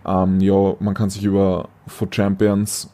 [0.06, 2.90] Ähm, ja, man kann sich über For Champions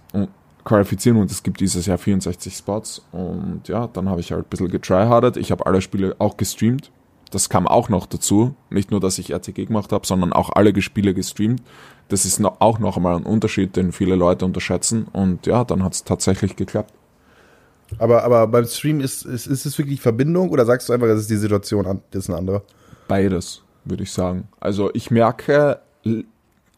[0.64, 4.48] qualifizieren und es gibt dieses Jahr 64 Spots und ja, dann habe ich halt ein
[4.48, 5.36] bisschen getryhardet.
[5.36, 6.90] Ich habe alle Spiele auch gestreamt.
[7.30, 8.54] Das kam auch noch dazu.
[8.68, 11.62] Nicht nur, dass ich RTG gemacht habe, sondern auch alle Spiele gestreamt.
[12.08, 15.06] Das ist noch, auch noch einmal ein Unterschied, den viele Leute unterschätzen.
[15.12, 16.92] Und ja, dann hat es tatsächlich geklappt.
[17.98, 21.22] Aber, aber beim Stream ist, ist, ist es wirklich Verbindung oder sagst du einfach, es
[21.22, 22.62] ist die Situation, das ist eine andere?
[23.08, 24.48] Beides, würde ich sagen.
[24.60, 25.80] Also ich merke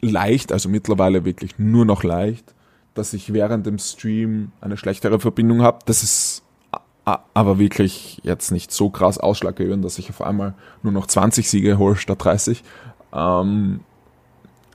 [0.00, 2.53] leicht, also mittlerweile wirklich nur noch leicht,
[2.94, 5.78] dass ich während dem Stream eine schlechtere Verbindung habe.
[5.86, 6.42] Das ist
[7.04, 11.76] aber wirklich jetzt nicht so krass ausschlaggebend, dass ich auf einmal nur noch 20 Siege
[11.76, 12.64] hole statt 30.
[13.12, 13.80] Ähm,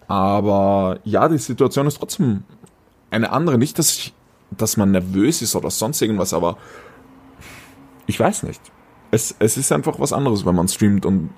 [0.08, 2.44] aber ja, die Situation ist trotzdem
[3.10, 3.58] eine andere.
[3.58, 4.14] Nicht, dass, ich,
[4.52, 6.58] dass man nervös ist oder sonst irgendwas, aber
[8.06, 8.62] ich weiß nicht.
[9.12, 11.32] Es, es ist einfach was anderes, wenn man streamt und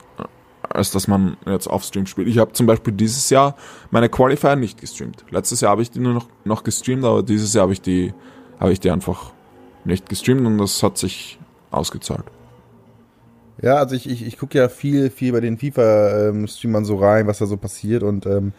[0.70, 2.28] als dass man jetzt auf Stream spielt.
[2.28, 3.56] Ich habe zum Beispiel dieses Jahr
[3.90, 5.26] meine Qualifier nicht gestreamt.
[5.30, 8.14] Letztes Jahr habe ich die nur noch, noch gestreamt, aber dieses Jahr habe ich die,
[8.70, 9.34] ich die einfach
[9.84, 11.40] nicht gestreamt und das hat sich
[11.72, 12.26] ausgezahlt.
[13.62, 17.40] Ja, also ich, ich, ich gucke ja viel, viel bei den FIFA-Streamern so rein, was
[17.40, 18.54] da so passiert und ähm,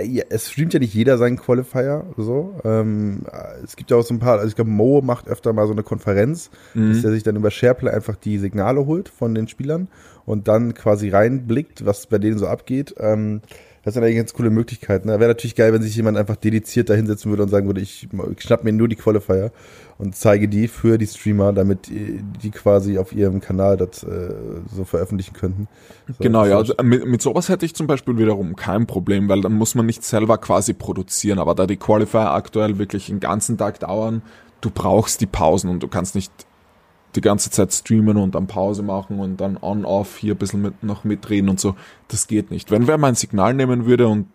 [0.00, 2.54] ja, es streamt ja nicht jeder seinen Qualifier, so.
[2.64, 3.22] Ähm,
[3.62, 5.72] es gibt ja auch so ein paar, also ich glaube, Mo macht öfter mal so
[5.72, 6.94] eine Konferenz, mhm.
[6.94, 9.88] dass er sich dann über SharePlay einfach die Signale holt von den Spielern
[10.24, 12.94] und dann quasi reinblickt, was bei denen so abgeht.
[12.98, 13.42] Ähm,
[13.84, 15.08] das sind eigentlich ganz coole Möglichkeiten.
[15.08, 15.18] Ne?
[15.18, 18.08] Wäre natürlich geil, wenn sich jemand einfach dediziert da hinsetzen würde und sagen würde, ich,
[18.36, 19.50] ich schnapp mir nur die Qualifier
[19.98, 24.34] und zeige die für die Streamer, damit die quasi auf ihrem Kanal das äh,
[24.72, 25.68] so veröffentlichen könnten.
[26.06, 26.58] So, genau, ja.
[26.58, 29.86] Also mit, mit sowas hätte ich zum Beispiel wiederum kein Problem, weil dann muss man
[29.86, 31.40] nicht selber quasi produzieren.
[31.40, 34.22] Aber da die Qualifier aktuell wirklich den ganzen Tag dauern,
[34.60, 36.32] du brauchst die Pausen und du kannst nicht
[37.14, 40.82] die ganze Zeit streamen und dann Pause machen und dann on-off hier ein bisschen mit,
[40.82, 41.74] noch mitreden und so.
[42.08, 42.70] Das geht nicht.
[42.70, 44.26] Wenn wer mein Signal nehmen würde und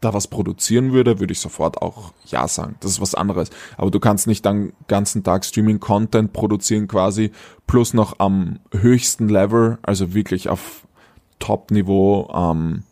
[0.00, 2.76] da was produzieren würde, würde ich sofort auch Ja sagen.
[2.80, 3.50] Das ist was anderes.
[3.76, 7.32] Aber du kannst nicht dann ganzen Tag Streaming-Content produzieren quasi,
[7.66, 10.86] plus noch am höchsten Level, also wirklich auf
[11.38, 12.82] Top-Niveau, ähm,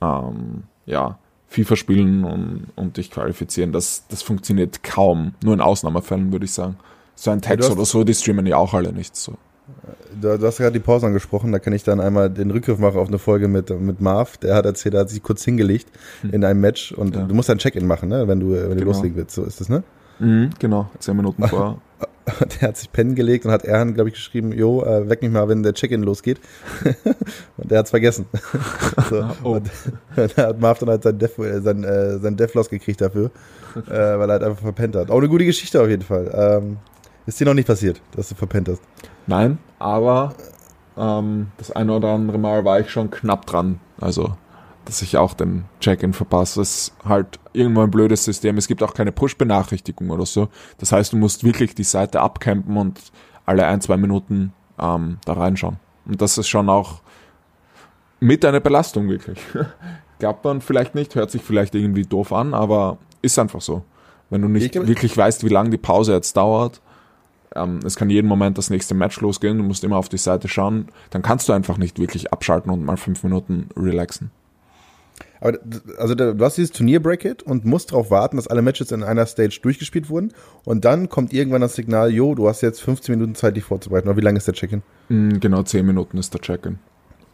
[0.00, 3.72] ähm, ja, FIFA spielen und, und dich qualifizieren.
[3.72, 5.34] Das, das funktioniert kaum.
[5.42, 6.76] Nur in Ausnahmefällen, würde ich sagen.
[7.14, 9.34] So ein Text oder so, die streamen ja auch alle nicht so.
[10.20, 12.98] Du, du hast gerade die Pause angesprochen, da kann ich dann einmal den Rückgriff machen
[12.98, 14.36] auf eine Folge mit, mit Marv.
[14.36, 15.88] Der hat erzählt, er hat sich kurz hingelegt
[16.20, 16.30] hm.
[16.30, 17.22] in einem Match und ja.
[17.22, 18.86] du musst ein Check-in machen, ne, wenn du, wenn du genau.
[18.86, 19.34] loslegen willst.
[19.34, 19.82] So ist das, ne?
[20.18, 21.80] Mhm, genau, zehn Minuten vor.
[22.60, 25.30] der hat sich pennen gelegt und hat Erhan, glaube ich, geschrieben, jo, äh, weck mich
[25.30, 26.40] mal, wenn der Check-in losgeht.
[27.56, 28.26] und der hat's vergessen.
[29.10, 29.54] so, oh.
[29.54, 29.70] Und
[30.36, 33.30] da hat Marv dann halt sein Death, äh, sein, äh, sein Death gekriegt dafür,
[33.76, 35.10] äh, weil er halt einfach verpennt hat.
[35.10, 36.30] Auch eine gute Geschichte auf jeden Fall.
[36.34, 36.76] Ähm,
[37.26, 38.82] ist dir noch nicht passiert, dass du verpennt hast?
[39.26, 40.34] Nein, aber
[40.96, 43.80] ähm, das eine oder andere Mal war ich schon knapp dran.
[44.00, 44.34] Also
[44.84, 46.60] dass ich auch den Check-in verpasse.
[46.60, 48.58] Das ist halt irgendwo ein blödes System.
[48.58, 50.48] Es gibt auch keine Push-Benachrichtigung oder so.
[50.78, 53.00] Das heißt, du musst wirklich die Seite abcampen und
[53.46, 55.78] alle ein, zwei Minuten ähm, da reinschauen.
[56.06, 57.00] Und das ist schon auch
[58.20, 59.38] mit einer Belastung wirklich.
[60.18, 63.82] Glaubt man vielleicht nicht, hört sich vielleicht irgendwie doof an, aber ist einfach so.
[64.30, 66.80] Wenn du nicht wirklich weißt, wie lange die Pause jetzt dauert,
[67.54, 70.48] ähm, es kann jeden Moment das nächste Match losgehen, du musst immer auf die Seite
[70.48, 74.30] schauen, dann kannst du einfach nicht wirklich abschalten und mal fünf Minuten relaxen.
[75.44, 75.58] Aber
[75.98, 79.58] also du hast dieses Turnierbracket und musst darauf warten, dass alle Matches in einer Stage
[79.62, 80.32] durchgespielt wurden.
[80.64, 84.08] Und dann kommt irgendwann das Signal, jo, du hast jetzt 15 Minuten Zeit, dich vorzubereiten.
[84.08, 84.82] Oder wie lange ist der Check-in?
[85.10, 86.78] Mm, genau, 10 Minuten ist der Check-in.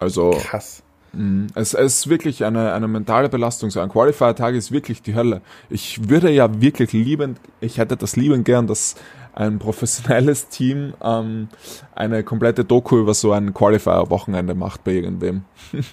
[0.01, 0.31] Also.
[0.31, 0.83] Krass.
[1.13, 3.71] Mm, es, es ist wirklich eine, eine mentale Belastung.
[3.71, 5.41] So ein Qualifier-Tag ist wirklich die Hölle.
[5.69, 8.97] Ich würde ja wirklich lieben, ich hätte das lieben gern, dass
[9.35, 11.49] ein professionelles Team ähm,
[11.95, 15.45] eine komplette Doku über so ein Qualifier-Wochenende macht bei irgendwem.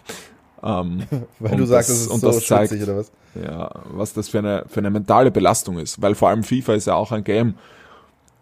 [0.63, 1.04] Ähm,
[1.39, 3.12] Weil du sagst, das, es ist und so das zeigt, oder was?
[3.36, 6.02] Ja, was das für eine, für eine mentale Belastung ist.
[6.02, 7.56] Weil vor allem FIFA ist ja auch ein Game,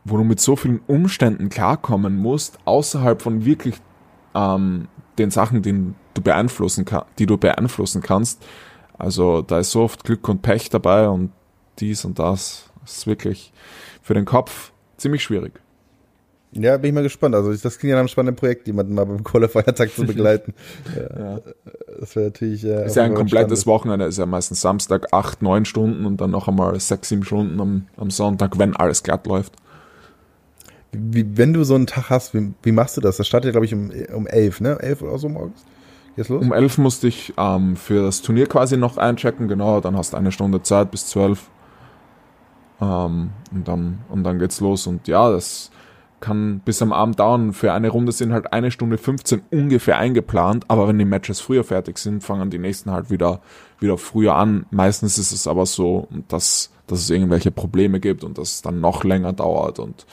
[0.05, 3.75] wo du mit so vielen Umständen klarkommen musst, außerhalb von wirklich
[4.33, 8.43] ähm, den Sachen, die du beeinflussen kann, die du beeinflussen kannst.
[8.97, 11.31] Also da ist so oft Glück und Pech dabei und
[11.79, 12.69] dies und das.
[12.81, 13.51] Das ist wirklich
[14.01, 15.53] für den Kopf ziemlich schwierig.
[16.57, 17.35] Ja, bin ich mal gespannt.
[17.35, 20.53] Also das klingt ja nach einem spannenden Projekt, jemanden mal beim Qualifier-Tag zu begleiten.
[20.95, 21.41] ja.
[21.99, 22.63] Das wäre natürlich.
[22.63, 23.81] Äh, ist ja ein komplettes spannend.
[23.81, 27.59] Wochenende, ist ja meistens Samstag acht, neun Stunden und dann noch einmal sechs, sieben Stunden
[27.59, 29.53] am, am Sonntag, wenn alles glatt läuft.
[30.93, 33.17] Wie, wenn du so einen Tag hast, wie, wie machst du das?
[33.17, 34.77] Das startet glaube ich, um, um elf, ne?
[34.79, 35.65] Elf oder so morgens?
[36.15, 36.41] Geht's los?
[36.41, 39.81] Um elf musste ich ähm, für das Turnier quasi noch einchecken, genau.
[39.81, 41.49] Dann hast du eine Stunde Zeit bis zwölf.
[42.81, 44.87] Ähm, und, dann, und dann geht's los.
[44.87, 45.71] Und ja, das
[46.19, 47.53] kann bis am Abend dauern.
[47.53, 51.63] Für eine Runde sind halt eine Stunde 15 ungefähr eingeplant, aber wenn die Matches früher
[51.63, 53.41] fertig sind, fangen die nächsten halt wieder,
[53.79, 54.65] wieder früher an.
[54.71, 58.79] Meistens ist es aber so, dass, dass es irgendwelche Probleme gibt und dass es dann
[58.81, 60.05] noch länger dauert und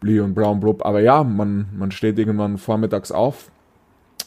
[0.00, 0.84] blie und brown blub.
[0.84, 3.50] Aber ja, man, man steht irgendwann vormittags auf.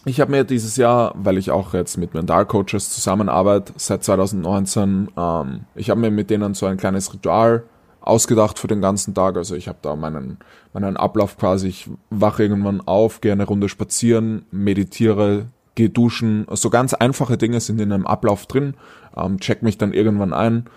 [0.07, 5.65] Ich habe mir dieses Jahr, weil ich auch jetzt mit Mentalcoaches zusammenarbeite seit 2019, ähm,
[5.75, 7.65] ich habe mir mit denen so ein kleines Ritual
[7.99, 9.35] ausgedacht für den ganzen Tag.
[9.35, 10.37] Also ich habe da meinen,
[10.71, 16.45] meinen Ablauf quasi, ich wache irgendwann auf, gehe eine Runde spazieren, meditiere, gehe duschen.
[16.45, 18.75] So also ganz einfache Dinge sind in einem Ablauf drin,
[19.17, 20.67] ähm, check mich dann irgendwann ein,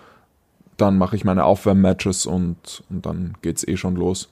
[0.75, 4.29] dann mache ich meine Aufwärmmatches und, und dann geht's eh schon los.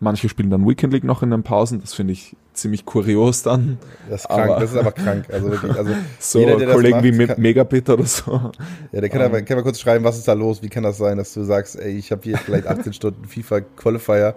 [0.00, 3.78] Manche spielen dann Weekend League noch in den Pausen, das finde ich ziemlich kurios dann.
[4.08, 5.26] Das ist krank, aber, das ist aber krank.
[5.30, 8.52] Also wirklich, also so jeder, der Kollegen macht, wie mit Megabit oder so.
[8.92, 10.82] Ja, der kann, um, aber, kann mal kurz schreiben, was ist da los, wie kann
[10.82, 14.34] das sein, dass du sagst, ey, ich habe hier vielleicht 18 Stunden FIFA Qualifier,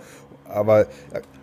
[0.47, 0.87] aber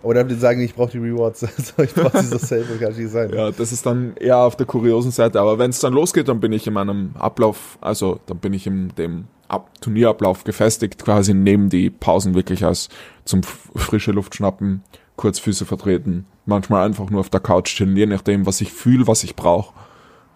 [0.02, 3.30] oder die sagen, ich brauche die Rewards, also ich brauche diese Save, kann nicht sein.
[3.32, 6.40] Ja, das ist dann eher auf der kuriosen Seite, aber wenn es dann losgeht, dann
[6.40, 11.34] bin ich in meinem Ablauf, also dann bin ich in dem Ab Turnierablauf gefestigt, quasi
[11.34, 12.88] neben die Pausen wirklich als
[13.26, 14.82] zum frische Luft schnappen,
[15.16, 19.06] kurz Füße vertreten, manchmal einfach nur auf der Couch chillen, je nachdem, was ich fühle,
[19.06, 19.74] was ich brauche.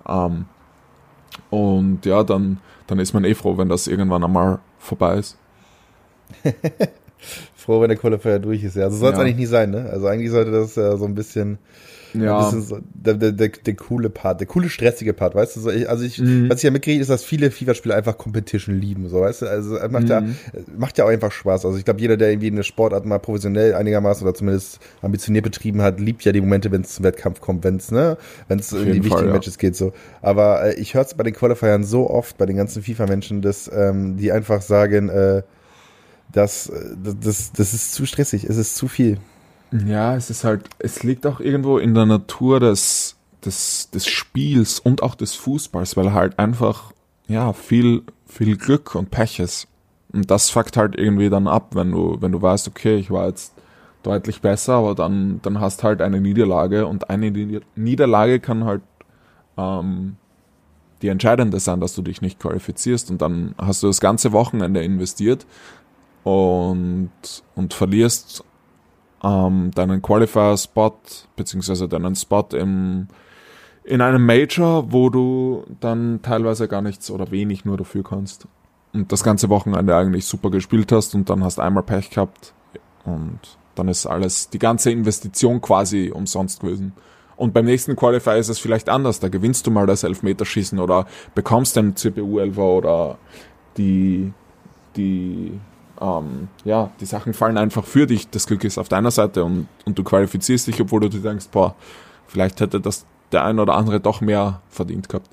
[0.08, 0.46] Ähm,
[1.50, 5.38] und ja, dann, dann ist man eh froh, wenn das irgendwann einmal vorbei ist.
[7.56, 8.76] froh, wenn der Qualifier durch ist.
[8.76, 9.24] Ja, also soll es ja.
[9.24, 9.88] eigentlich nie sein, ne?
[9.90, 11.58] Also eigentlich sollte das ja so ein bisschen
[12.14, 12.50] ja.
[12.50, 15.60] So, der, der, der, der, coole Part, der coole, stressige Part, weißt du?
[15.60, 16.48] So, ich, also ich, mhm.
[16.48, 19.46] was ich ja mitkriege, ist, dass viele FIFA-Spieler einfach Competition lieben, so, weißt du?
[19.46, 20.08] Also macht mhm.
[20.08, 20.22] ja,
[20.76, 21.64] macht ja auch einfach Spaß.
[21.64, 25.82] Also ich glaube, jeder, der irgendwie eine Sportart mal professionell einigermaßen oder zumindest ambitioniert betrieben
[25.82, 28.16] hat, liebt ja die Momente, wenn es zum Wettkampf kommt, wenn es, ne,
[28.48, 29.32] wenn es in die wichtigen Fall, ja.
[29.32, 29.92] Matches geht, so.
[30.22, 33.70] Aber äh, ich höre es bei den Qualifiern so oft, bei den ganzen FIFA-Menschen, dass
[33.72, 35.42] ähm, die einfach sagen, äh,
[36.32, 36.70] dass
[37.02, 39.18] das, das ist zu stressig, es ist zu viel.
[39.72, 44.78] Ja, es ist halt, es liegt auch irgendwo in der Natur des, des, des Spiels
[44.78, 46.92] und auch des Fußballs, weil halt einfach,
[47.26, 49.68] ja, viel, viel Glück und Pech ist.
[50.12, 53.26] Und das fuckt halt irgendwie dann ab, wenn du, wenn du weißt, okay, ich war
[53.26, 53.54] jetzt
[54.02, 57.30] deutlich besser, aber dann, dann hast halt eine Niederlage und eine
[57.74, 58.82] Niederlage kann halt,
[59.56, 60.16] ähm,
[61.02, 64.82] die entscheidende sein, dass du dich nicht qualifizierst und dann hast du das ganze Wochenende
[64.82, 65.44] investiert
[66.24, 67.10] und,
[67.54, 68.44] und verlierst
[69.22, 70.98] ähm, deinen Qualifier-Spot
[71.36, 73.08] beziehungsweise deinen Spot im,
[73.84, 78.46] in einem Major, wo du dann teilweise gar nichts oder wenig nur dafür kannst
[78.92, 82.54] und das ganze Wochenende eigentlich super gespielt hast und dann hast einmal Pech gehabt
[83.04, 83.40] und
[83.74, 86.94] dann ist alles, die ganze Investition quasi umsonst gewesen.
[87.36, 89.20] Und beim nächsten Qualifier ist es vielleicht anders.
[89.20, 93.18] Da gewinnst du mal das Elfmeterschießen oder bekommst den CPU-Elfer oder
[93.76, 94.32] die,
[94.96, 95.60] die,
[96.00, 98.28] ähm, ja, die Sachen fallen einfach für dich.
[98.30, 101.46] Das Glück ist auf deiner Seite und, und du qualifizierst dich, obwohl du dir denkst,
[101.50, 101.74] boah,
[102.26, 105.28] vielleicht hätte das der ein oder andere doch mehr verdient gehabt.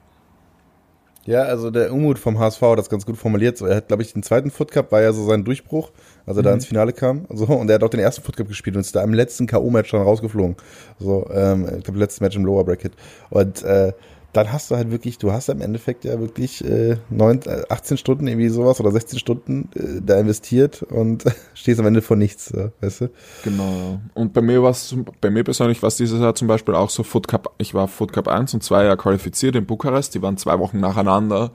[1.26, 3.58] Ja, also der Umut vom HSV hat das ganz gut formuliert.
[3.58, 5.92] So, er hat, glaube ich, den zweiten Foot Cup war ja so sein Durchbruch,
[6.26, 6.46] als er mhm.
[6.46, 7.26] da ins Finale kam.
[7.30, 9.48] So, und er hat auch den ersten Foot Cup gespielt und ist da im letzten
[9.48, 10.58] K.O.-Match dann rausgeflogen.
[11.00, 12.94] So, ähm, ich glaube, letztes Match im Lower Bracket.
[13.30, 13.94] Und äh,
[14.34, 17.98] dann hast du halt wirklich, du hast im Endeffekt ja wirklich äh, 9, 18 äh,
[17.98, 21.24] Stunden irgendwie sowas oder 16 Stunden äh, da investiert und
[21.54, 23.10] stehst am Ende vor nichts, äh, weißt du?
[23.44, 24.02] Genau.
[24.16, 26.90] Und bei mir war es, bei mir persönlich war es dieses Jahr zum Beispiel auch
[26.90, 30.22] so Foot Cup, ich war Foot Cup 1 und 2 Jahre qualifiziert in Bukarest, die
[30.24, 31.52] waren zwei Wochen nacheinander.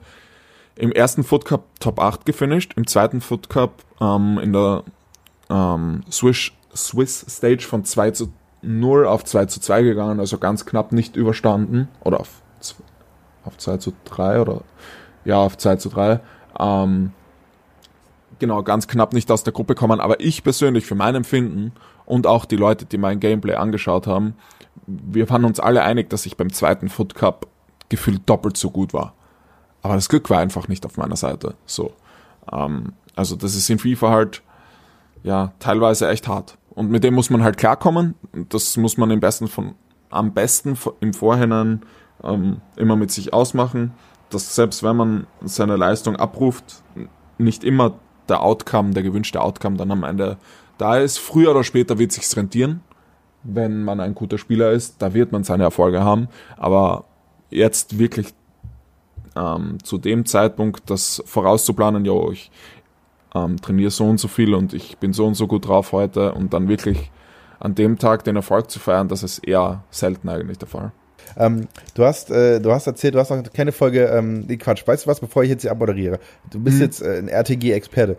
[0.75, 4.83] Im ersten Foot Cup Top 8 gefinisht, im zweiten Foot Cup ähm, in der
[5.49, 10.65] ähm, Swiss, Swiss Stage von 2 zu 0 auf 2 zu 2 gegangen, also ganz
[10.65, 12.41] knapp nicht überstanden oder auf
[13.45, 14.61] auf 2 zu 3 oder
[15.25, 16.19] ja, auf 2 zu 3.
[16.59, 17.11] Ähm,
[18.39, 21.73] genau, ganz knapp nicht aus der Gruppe kommen, aber ich persönlich für mein Empfinden
[22.05, 24.35] und auch die Leute, die mein Gameplay angeschaut haben,
[24.87, 27.47] wir waren uns alle einig, dass ich beim zweiten Foot Cup
[27.89, 29.13] gefühlt doppelt so gut war.
[29.81, 31.55] Aber das Glück war einfach nicht auf meiner Seite.
[31.65, 31.93] So.
[32.51, 34.41] Ähm, also das ist in FIFA halt
[35.23, 36.57] ja teilweise echt hart.
[36.69, 38.15] Und mit dem muss man halt klarkommen.
[38.49, 39.75] Das muss man im besten von
[40.09, 41.83] am besten im Vorhinein
[42.23, 43.93] ähm, immer mit sich ausmachen,
[44.29, 46.83] dass selbst wenn man seine Leistung abruft,
[47.37, 47.95] nicht immer
[48.27, 50.37] der Outcome, der gewünschte Outcome dann am Ende
[50.77, 51.17] da ist.
[51.17, 52.81] Früher oder später wird sich's rentieren,
[53.43, 57.05] wenn man ein guter Spieler ist, da wird man seine Erfolge haben, aber
[57.49, 58.33] jetzt wirklich
[59.35, 62.51] ähm, zu dem Zeitpunkt das vorauszuplanen, ja, ich
[63.33, 66.33] ähm, trainiere so und so viel und ich bin so und so gut drauf heute
[66.33, 67.11] und dann wirklich
[67.59, 70.91] an dem Tag den Erfolg zu feiern, das ist eher selten eigentlich der Fall.
[71.37, 74.85] Ähm, du, hast, äh, du hast erzählt, du hast noch keine Folge, ähm, nee, Quatsch,
[74.85, 76.19] weißt du was, bevor ich jetzt hier abmoderiere?
[76.51, 76.83] Du bist hm.
[76.83, 78.17] jetzt äh, ein RTG-Experte.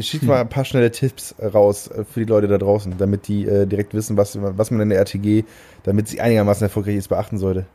[0.00, 3.46] Schick mal ein paar schnelle Tipps raus äh, für die Leute da draußen, damit die
[3.46, 5.44] äh, direkt wissen, was, was man in der RTG,
[5.84, 7.66] damit sie einigermaßen erfolgreich ist, beachten sollte.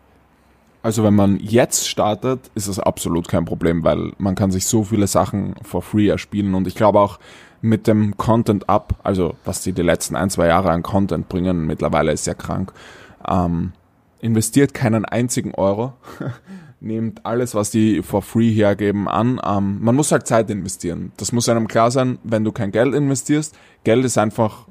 [0.83, 4.83] Also wenn man jetzt startet, ist es absolut kein Problem, weil man kann sich so
[4.83, 7.19] viele Sachen for free erspielen und ich glaube auch
[7.61, 11.65] mit dem Content up, also was die die letzten ein, zwei Jahre an Content bringen,
[11.65, 12.73] mittlerweile ist ja krank.
[13.25, 13.71] Ähm,
[14.23, 15.93] investiert keinen einzigen Euro,
[16.79, 19.39] nehmt alles, was die for free hergeben, an.
[19.45, 21.11] Ähm, man muss halt Zeit investieren.
[21.17, 23.55] Das muss einem klar sein, wenn du kein Geld investierst.
[23.83, 24.67] Geld ist einfach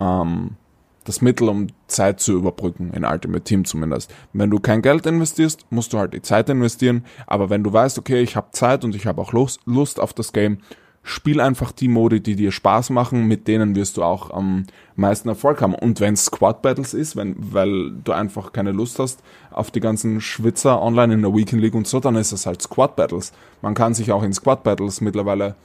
[0.00, 0.56] ähm,
[1.04, 4.14] das Mittel, um Zeit zu überbrücken, in Ultimate Team zumindest.
[4.32, 7.04] Wenn du kein Geld investierst, musst du halt die Zeit investieren.
[7.26, 10.12] Aber wenn du weißt, okay, ich habe Zeit und ich habe auch Lust, Lust auf
[10.12, 10.58] das Game,
[11.02, 15.28] spiel einfach die Modi, die dir Spaß machen, mit denen wirst du auch am meisten
[15.28, 15.74] Erfolg haben.
[15.74, 20.20] Und wenn Squad Battles ist, wenn, weil du einfach keine Lust hast auf die ganzen
[20.20, 23.32] Schwitzer online in der Weekend League und so, dann ist es halt Squad Battles.
[23.62, 25.56] Man kann sich auch in Squad Battles mittlerweile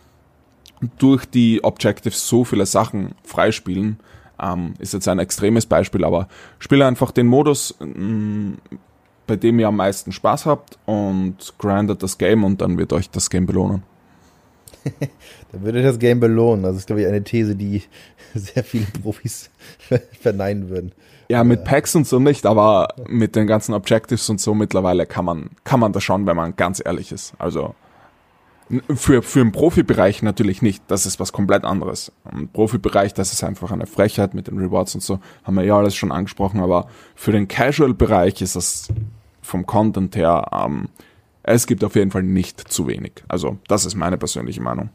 [0.97, 3.99] durch die Objectives so viele Sachen freispielen.
[4.41, 6.27] Ähm, ist jetzt ein extremes Beispiel, aber
[6.59, 8.57] spiele einfach den Modus, mh, mm,
[9.25, 13.09] bei dem ihr am meisten Spaß habt und grindet das Game und dann wird euch
[13.09, 13.83] das Game belohnen.
[15.51, 16.63] Dann würde das Game belohnen.
[16.63, 17.83] Das ist, glaube ich, eine These, die
[18.33, 19.49] sehr viele Profis
[20.21, 20.91] verneinen würden.
[21.29, 25.25] Ja, mit Packs und so nicht, aber mit den ganzen Objectives und so mittlerweile kann
[25.25, 27.33] man, kann man das schon, wenn man ganz ehrlich ist.
[27.37, 27.75] Also,
[28.95, 30.83] für, für den Profibereich natürlich nicht.
[30.87, 32.11] Das ist was komplett anderes.
[32.31, 35.19] Im Profibereich, das ist einfach eine Frechheit mit den Rewards und so.
[35.43, 38.89] Haben wir ja alles schon angesprochen, aber für den Casual-Bereich ist das
[39.41, 40.89] vom Content her, ähm,
[41.47, 43.23] es gibt auf jeden Fall nicht zu wenig.
[43.27, 44.89] Also, das ist meine persönliche Meinung.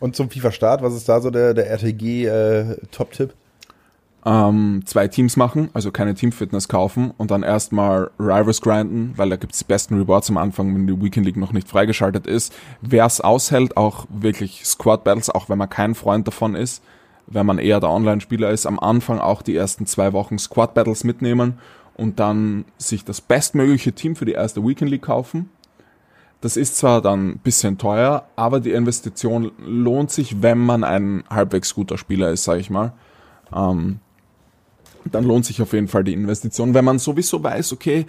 [0.00, 3.30] Und zum FIFA-Start, was ist da so der, der RTG-Top-Tipp?
[3.30, 9.30] Äh, ähm, zwei Teams machen, also keine Teamfitness kaufen und dann erstmal Rivals grinden, weil
[9.30, 12.54] da gibt's die besten Rewards am Anfang, wenn die Weekend League noch nicht freigeschaltet ist.
[12.80, 16.82] Wer es aushält, auch wirklich Squad Battles, auch wenn man kein Freund davon ist,
[17.26, 21.04] wenn man eher der Online-Spieler ist, am Anfang auch die ersten zwei Wochen Squad Battles
[21.04, 21.58] mitnehmen
[21.94, 25.50] und dann sich das bestmögliche Team für die erste Weekend League kaufen
[26.40, 31.24] das ist zwar dann ein bisschen teuer, aber die Investition lohnt sich, wenn man ein
[31.28, 32.92] halbwegs guter Spieler ist, sage ich mal.
[33.54, 34.00] Ähm,
[35.04, 36.74] dann lohnt sich auf jeden Fall die Investition.
[36.74, 38.06] Wenn man sowieso weiß, okay,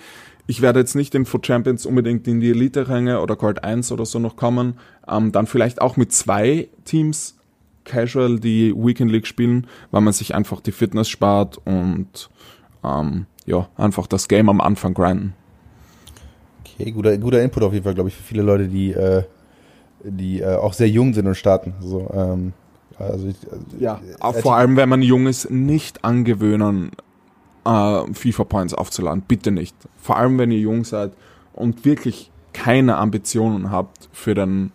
[0.47, 4.05] ich werde jetzt nicht in Foot Champions unbedingt in die Elite-Ränge oder Gold 1 oder
[4.05, 4.79] so noch kommen.
[5.07, 7.37] Ähm, dann vielleicht auch mit zwei Teams
[7.83, 12.29] casual die Weekend League spielen, weil man sich einfach die Fitness spart und
[12.83, 15.33] ähm, ja, einfach das Game am Anfang grinden.
[16.81, 19.23] Okay, guter, guter Input auf jeden Fall, glaube ich, für viele Leute, die, äh,
[20.03, 21.73] die äh, auch sehr jung sind und starten.
[21.79, 22.53] So, ähm,
[22.97, 23.35] also ich,
[23.79, 26.91] ja, äh, vor allem, wenn man jung ist, nicht angewöhnen,
[27.65, 29.23] äh, FIFA Points aufzuladen.
[29.27, 29.75] Bitte nicht.
[29.97, 31.13] Vor allem, wenn ihr jung seid
[31.53, 34.71] und wirklich keine Ambitionen habt für den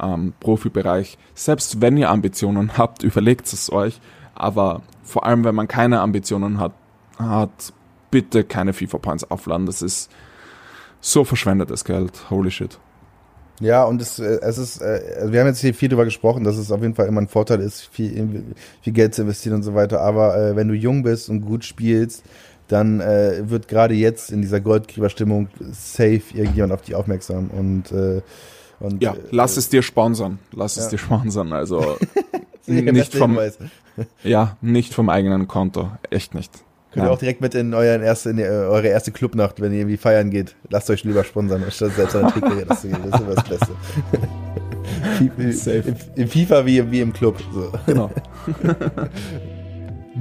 [0.00, 1.18] ähm, Profibereich.
[1.34, 4.00] Selbst wenn ihr Ambitionen habt, überlegt es euch.
[4.34, 6.72] Aber vor allem, wenn man keine Ambitionen hat,
[7.18, 7.72] hat
[8.10, 9.66] bitte keine FIFA Points aufladen.
[9.66, 10.10] Das ist
[11.00, 12.30] so verschwendetes Geld.
[12.30, 12.78] Holy shit.
[13.60, 16.44] Ja, und es, äh, es ist, äh, also wir haben jetzt hier viel darüber gesprochen,
[16.44, 19.62] dass es auf jeden Fall immer ein Vorteil ist, viel, viel Geld zu investieren und
[19.62, 20.00] so weiter.
[20.00, 22.22] Aber äh, wenn du jung bist und gut spielst,
[22.68, 27.48] dann äh, wird gerade jetzt in dieser Goldgräberstimmung safe irgendjemand auf dich aufmerksam.
[27.48, 28.20] Und, äh,
[28.78, 30.38] und ja, lass äh, es dir sponsern.
[30.52, 30.82] Lass ja.
[30.82, 31.52] es dir sponsern.
[31.52, 31.96] Also
[32.66, 33.38] nicht vom,
[34.22, 35.90] ja, nicht vom eigenen Konto.
[36.10, 36.52] Echt nicht.
[36.98, 39.96] Könnt ihr auch direkt mit in, euren erste, in eure erste Clubnacht, wenn ihr irgendwie
[39.96, 40.56] feiern geht.
[40.70, 43.02] Lasst euch lieber sponsern, anstatt selbst eine Trickgerät zu geben.
[43.10, 43.68] Das ist immer das Beste.
[45.52, 45.94] Safe.
[46.16, 47.38] Im, FIFA wie, wie im Club.
[47.52, 47.72] So.
[47.86, 48.10] Genau.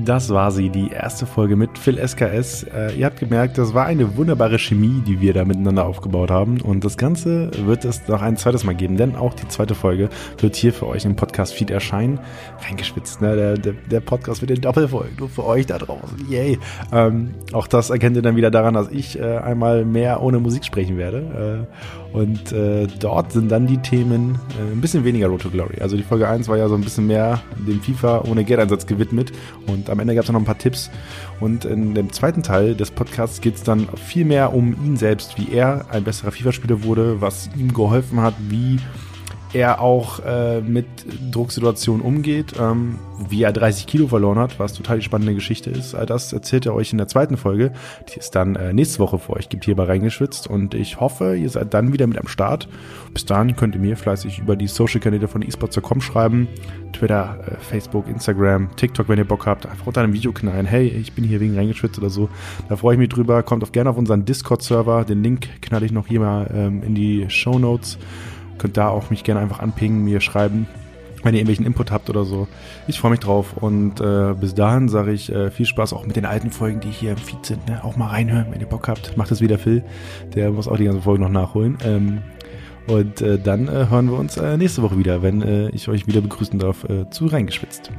[0.04, 2.64] Das war sie, die erste Folge mit Phil SKS.
[2.64, 6.62] Äh, ihr habt gemerkt, das war eine wunderbare Chemie, die wir da miteinander aufgebaut haben.
[6.62, 10.10] Und das Ganze wird es noch ein zweites Mal geben, denn auch die zweite Folge
[10.38, 12.20] wird hier für euch im Podcast-Feed erscheinen.
[12.68, 13.36] Reingespitzt, ne?
[13.36, 16.30] Der, der, der Podcast wird in Doppelfolge, nur für euch da draußen.
[16.30, 16.60] Yay!
[16.92, 20.64] Ähm, auch das erkennt ihr dann wieder daran, dass ich äh, einmal mehr ohne Musik
[20.64, 21.66] sprechen werde.
[22.07, 25.82] Äh, und äh, dort sind dann die Themen äh, ein bisschen weniger Road to Glory.
[25.82, 29.32] Also die Folge 1 war ja so ein bisschen mehr dem FIFA ohne Geldeinsatz gewidmet.
[29.68, 30.90] Und am Ende gab es noch ein paar Tipps.
[31.40, 35.38] Und in dem zweiten Teil des Podcasts geht es dann viel mehr um ihn selbst,
[35.38, 38.80] wie er ein besserer FIFA-Spieler wurde, was ihm geholfen hat, wie
[39.58, 40.86] er auch äh, mit
[41.32, 45.96] Drucksituationen umgeht, ähm, wie er 30 Kilo verloren hat, was total die spannende Geschichte ist.
[45.96, 47.72] All das erzählt er euch in der zweiten Folge,
[48.14, 50.46] die es dann äh, nächste Woche für euch gibt, hier bei Reingeschwitzt.
[50.48, 52.70] Und ich hoffe, ihr seid dann wieder mit am Start.
[53.14, 56.48] Bis dahin könnt ihr mir fleißig über die Social-Kanäle von esports.com schreiben.
[56.94, 59.66] Twitter, äh, Facebook, Instagram, TikTok, wenn ihr Bock habt.
[59.66, 60.68] Einfach unter einem Video knallen.
[60.68, 62.30] Hey, ich bin hier wegen Reingeschwitzt oder so.
[62.70, 63.42] Da freue ich mich drüber.
[63.42, 65.04] Kommt auf gerne auf unseren Discord-Server.
[65.04, 67.98] Den Link knall ich noch hier mal ähm, in die Show Notes.
[68.58, 70.68] Könnt da auch mich gerne einfach anpingen, mir schreiben,
[71.24, 72.48] wenn ihr irgendwelchen Input habt oder so.
[72.88, 76.16] Ich freue mich drauf und äh, bis dahin sage ich äh, viel Spaß auch mit
[76.16, 77.68] den alten Folgen, die hier im Feed sind.
[77.68, 77.84] Ne?
[77.84, 79.18] Auch mal reinhören, wenn ihr Bock habt.
[79.18, 79.84] Macht es wieder Phil.
[80.36, 81.78] Der muss auch die ganze Folge noch nachholen.
[81.84, 82.20] Ähm,
[82.88, 86.08] und äh, dann äh, hören wir uns äh, nächste Woche wieder, wenn äh, ich euch
[86.08, 87.92] wieder begrüßen darf zu Reingeschwitzt.